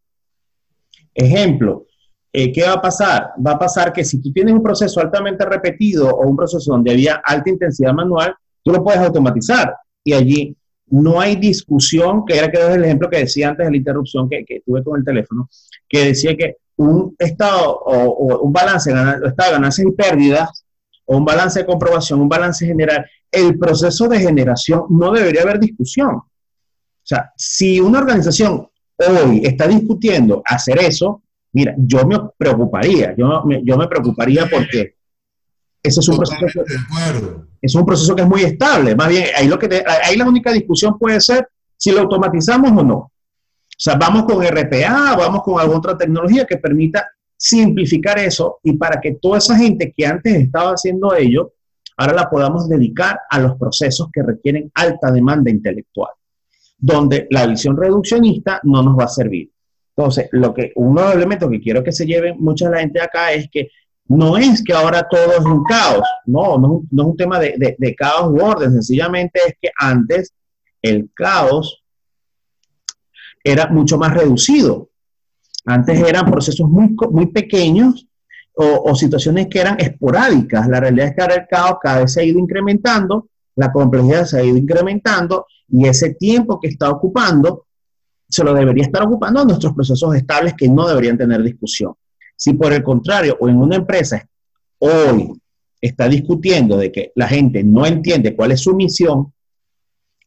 Ejemplo, 1.14 1.86
eh, 2.32 2.50
¿qué 2.50 2.62
va 2.62 2.72
a 2.72 2.82
pasar? 2.82 3.32
Va 3.46 3.52
a 3.52 3.58
pasar 3.58 3.92
que 3.92 4.04
si 4.04 4.20
tú 4.20 4.32
tienes 4.32 4.54
un 4.54 4.62
proceso 4.62 5.00
altamente 5.00 5.44
repetido 5.44 6.08
o 6.08 6.26
un 6.26 6.36
proceso 6.36 6.72
donde 6.72 6.92
había 6.92 7.20
alta 7.22 7.50
intensidad 7.50 7.92
manual, 7.92 8.34
tú 8.62 8.72
lo 8.72 8.82
puedes 8.82 9.00
automatizar 9.00 9.74
y 10.02 10.14
allí 10.14 10.55
no 10.88 11.20
hay 11.20 11.36
discusión, 11.36 12.24
que 12.24 12.36
era 12.36 12.50
que 12.50 12.58
el 12.58 12.84
ejemplo 12.84 13.10
que 13.10 13.18
decía 13.18 13.48
antes 13.48 13.66
de 13.66 13.70
la 13.70 13.76
interrupción 13.76 14.28
que, 14.28 14.44
tuve 14.64 14.82
con 14.84 14.98
el 14.98 15.04
teléfono, 15.04 15.48
que 15.88 16.06
decía 16.06 16.36
que 16.36 16.56
un 16.76 17.14
estado 17.18 17.78
o, 17.78 18.40
un 18.40 18.52
balance 18.52 18.92
de 18.92 19.32
ganancias 19.36 19.86
y 19.86 19.92
pérdidas, 19.92 20.64
o 21.06 21.16
un 21.16 21.24
balance 21.24 21.60
de 21.60 21.66
comprobación, 21.66 22.20
un 22.20 22.28
balance 22.28 22.66
general, 22.66 23.06
el 23.30 23.58
proceso 23.58 24.08
de 24.08 24.20
generación 24.20 24.84
no 24.90 25.12
debería 25.12 25.42
haber 25.42 25.58
discusión. 25.58 26.16
O 26.16 27.08
sea, 27.08 27.32
si 27.36 27.80
una 27.80 28.00
organización 28.00 28.68
hoy 28.96 29.42
está 29.44 29.68
discutiendo 29.68 30.42
hacer 30.44 30.78
eso, 30.80 31.22
mira, 31.52 31.74
yo 31.78 32.04
me 32.06 32.18
preocuparía, 32.36 33.14
yo 33.16 33.44
yo 33.62 33.76
me 33.76 33.86
preocuparía 33.86 34.48
porque 34.50 34.95
ese 35.86 36.00
es 36.00 36.08
un 36.08 36.16
proceso 36.16 36.62
es 37.62 37.74
un 37.74 37.86
proceso 37.86 38.14
que 38.14 38.22
es 38.22 38.28
muy 38.28 38.42
estable. 38.42 38.94
Más 38.94 39.08
bien, 39.08 39.24
ahí, 39.36 39.48
lo 39.48 39.58
que 39.58 39.84
ahí 40.04 40.16
la 40.16 40.28
única 40.28 40.52
discusión 40.52 40.98
puede 40.98 41.20
ser 41.20 41.48
si 41.76 41.90
lo 41.90 42.00
automatizamos 42.00 42.70
o 42.70 42.84
no. 42.84 42.96
O 42.96 43.78
sea, 43.78 43.96
vamos 43.96 44.24
con 44.24 44.44
RPA, 44.44 45.16
vamos 45.16 45.42
con 45.42 45.60
alguna 45.60 45.78
otra 45.78 45.98
tecnología 45.98 46.46
que 46.46 46.56
permita 46.56 47.06
simplificar 47.36 48.18
eso 48.18 48.60
y 48.62 48.72
para 48.74 49.00
que 49.00 49.18
toda 49.20 49.38
esa 49.38 49.56
gente 49.56 49.92
que 49.94 50.06
antes 50.06 50.34
estaba 50.34 50.70
haciendo 50.70 51.14
ello, 51.14 51.52
ahora 51.96 52.14
la 52.14 52.30
podamos 52.30 52.68
dedicar 52.68 53.18
a 53.28 53.38
los 53.38 53.58
procesos 53.58 54.08
que 54.12 54.22
requieren 54.22 54.70
alta 54.74 55.10
demanda 55.10 55.50
intelectual, 55.50 56.10
donde 56.78 57.26
la 57.30 57.46
visión 57.46 57.76
reduccionista 57.76 58.60
no 58.62 58.82
nos 58.82 58.98
va 58.98 59.04
a 59.04 59.08
servir. 59.08 59.50
Entonces, 59.94 60.28
lo 60.32 60.54
que, 60.54 60.72
uno 60.76 61.00
de 61.00 61.06
los 61.06 61.16
elementos 61.16 61.50
que 61.50 61.60
quiero 61.60 61.82
que 61.82 61.92
se 61.92 62.06
lleven 62.06 62.36
mucha 62.38 62.66
de 62.66 62.74
la 62.74 62.80
gente 62.80 63.00
acá 63.00 63.32
es 63.32 63.48
que 63.50 63.68
no 64.08 64.36
es 64.36 64.62
que 64.62 64.72
ahora 64.72 65.06
todo 65.08 65.32
es 65.32 65.44
un 65.44 65.64
caos, 65.64 66.06
no, 66.26 66.58
no, 66.58 66.82
es 66.90 67.04
un 67.04 67.16
tema 67.16 67.38
de, 67.40 67.94
caos 67.96 68.30
u 68.32 68.42
orden, 68.42 68.72
sencillamente 68.72 69.40
es 69.46 69.54
que 69.60 69.70
antes 69.78 70.32
el 70.82 71.10
caos 71.14 71.82
era 73.42 73.68
mucho 73.68 73.98
más 73.98 74.12
reducido. 74.14 74.90
Antes 75.64 76.00
eran 76.00 76.30
procesos 76.30 76.68
muy, 76.68 76.94
muy 77.10 77.26
pequeños 77.26 78.06
o, 78.54 78.94
situaciones 78.94 79.48
que 79.48 79.60
eran 79.60 79.78
esporádicas. 79.78 80.68
La 80.68 80.80
realidad 80.80 81.08
es 81.08 81.14
que 81.14 81.22
ahora 81.22 81.34
el 81.34 81.46
caos 81.48 81.76
cada 81.82 82.00
vez 82.00 82.12
se 82.12 82.20
ha 82.20 82.24
ido 82.24 82.38
incrementando, 82.38 83.28
la 83.56 83.72
complejidad 83.72 84.24
se 84.24 84.38
ha 84.38 84.44
ido 84.44 84.56
incrementando 84.56 85.46
y 85.68 85.86
ese 85.86 86.14
tiempo 86.14 86.60
que 86.60 86.68
está 86.68 86.90
ocupando 86.90 87.66
se 88.28 88.44
lo 88.44 88.54
debería 88.54 88.84
estar 88.84 89.02
ocupando 89.02 89.40
a 89.40 89.44
nuestros 89.44 89.72
procesos 89.72 90.14
estables 90.14 90.54
que 90.54 90.68
no 90.68 90.86
deberían 90.86 91.18
tener 91.18 91.42
discusión. 91.42 91.94
Si 92.36 92.52
por 92.52 92.72
el 92.72 92.82
contrario, 92.82 93.36
o 93.40 93.48
en 93.48 93.56
una 93.56 93.76
empresa 93.76 94.28
hoy 94.78 95.32
está 95.80 96.08
discutiendo 96.08 96.76
de 96.76 96.92
que 96.92 97.12
la 97.14 97.28
gente 97.28 97.64
no 97.64 97.86
entiende 97.86 98.36
cuál 98.36 98.52
es 98.52 98.60
su 98.60 98.74
misión, 98.74 99.32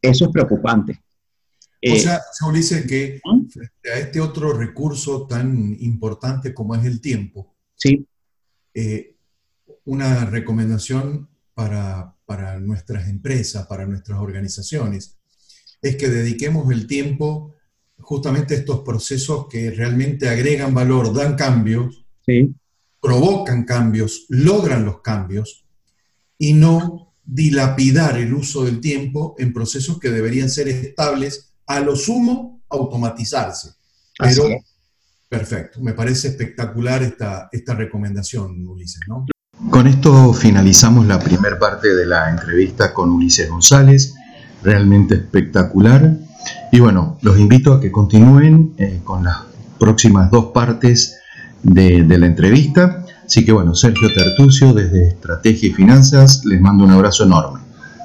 eso 0.02 0.26
es 0.26 0.32
preocupante. 0.32 1.02
O 1.82 1.96
eh, 1.96 2.00
sea, 2.00 2.22
se 2.32 2.52
dice 2.52 2.86
que 2.86 3.22
¿Mm? 3.24 3.48
frente 3.48 3.92
a 3.92 4.00
este 4.00 4.20
otro 4.20 4.54
recurso 4.54 5.28
tan 5.28 5.78
importante 5.80 6.54
como 6.54 6.76
es 6.76 6.86
el 6.86 7.00
tiempo, 7.00 7.56
sí. 7.76 8.06
Eh, 8.74 9.16
una 9.86 10.26
recomendación 10.26 11.30
para, 11.54 12.16
para 12.26 12.60
nuestras 12.60 13.08
empresas, 13.08 13.66
para 13.68 13.86
nuestras 13.86 14.20
organizaciones, 14.20 15.18
es 15.82 15.96
que 15.96 16.10
dediquemos 16.10 16.72
el 16.72 16.86
tiempo 16.86 17.56
justamente 18.02 18.56
estos 18.56 18.80
procesos 18.82 19.48
que 19.50 19.72
realmente 19.72 20.30
agregan 20.30 20.74
valor, 20.74 21.14
dan 21.14 21.36
cambios, 21.36 22.06
sí. 22.26 22.54
provocan 23.02 23.64
cambios, 23.66 24.26
logran 24.30 24.86
los 24.86 25.02
cambios 25.02 25.66
y 26.38 26.54
no 26.54 27.14
dilapidar 27.24 28.18
el 28.18 28.34
uso 28.34 28.64
del 28.66 28.80
tiempo 28.80 29.36
en 29.38 29.54
procesos 29.54 30.00
que 30.00 30.10
deberían 30.10 30.50
ser 30.50 30.68
estables, 30.68 31.54
a 31.68 31.80
lo 31.80 31.96
sumo 31.96 32.62
automatizarse. 32.70 33.72
Pero, 34.18 34.44
perfecto, 35.28 35.80
me 35.82 35.94
parece 35.94 36.30
espectacular 36.30 37.04
esta, 37.04 37.50
esta 37.52 37.76
recomendación, 37.76 38.68
Ulises, 38.68 39.02
¿no? 39.08 39.28
Con 39.70 39.88
esto 39.88 40.34
finalizamos 40.34 41.06
la 41.06 41.20
primera 41.20 41.60
parte 41.60 41.94
de 41.94 42.06
la 42.06 42.30
entrevista 42.30 42.94
con 42.94 43.12
Ulises 43.12 43.50
González, 43.50 44.16
realmente 44.64 45.16
espectacular. 45.16 46.18
Y 46.72 46.80
bueno, 46.80 47.18
los 47.22 47.40
invito 47.40 47.74
a 47.74 47.80
que 47.80 47.92
continúen 47.92 48.74
eh, 48.78 49.02
con 49.04 49.24
las 49.24 49.38
próximas 49.78 50.30
dos 50.32 50.48
partes 50.54 51.20
de, 51.64 52.04
de 52.04 52.18
la 52.18 52.26
entrevista. 52.26 53.06
Así 53.26 53.46
que 53.46 53.52
bueno, 53.52 53.76
Sergio 53.76 54.08
Tertucio 54.14 54.74
desde 54.74 55.10
Estrategia 55.10 55.70
y 55.70 55.74
Finanzas, 55.74 56.44
les 56.46 56.60
mando 56.60 56.84
un 56.84 56.92
abrazo 56.92 57.26
enorme. 57.26 57.60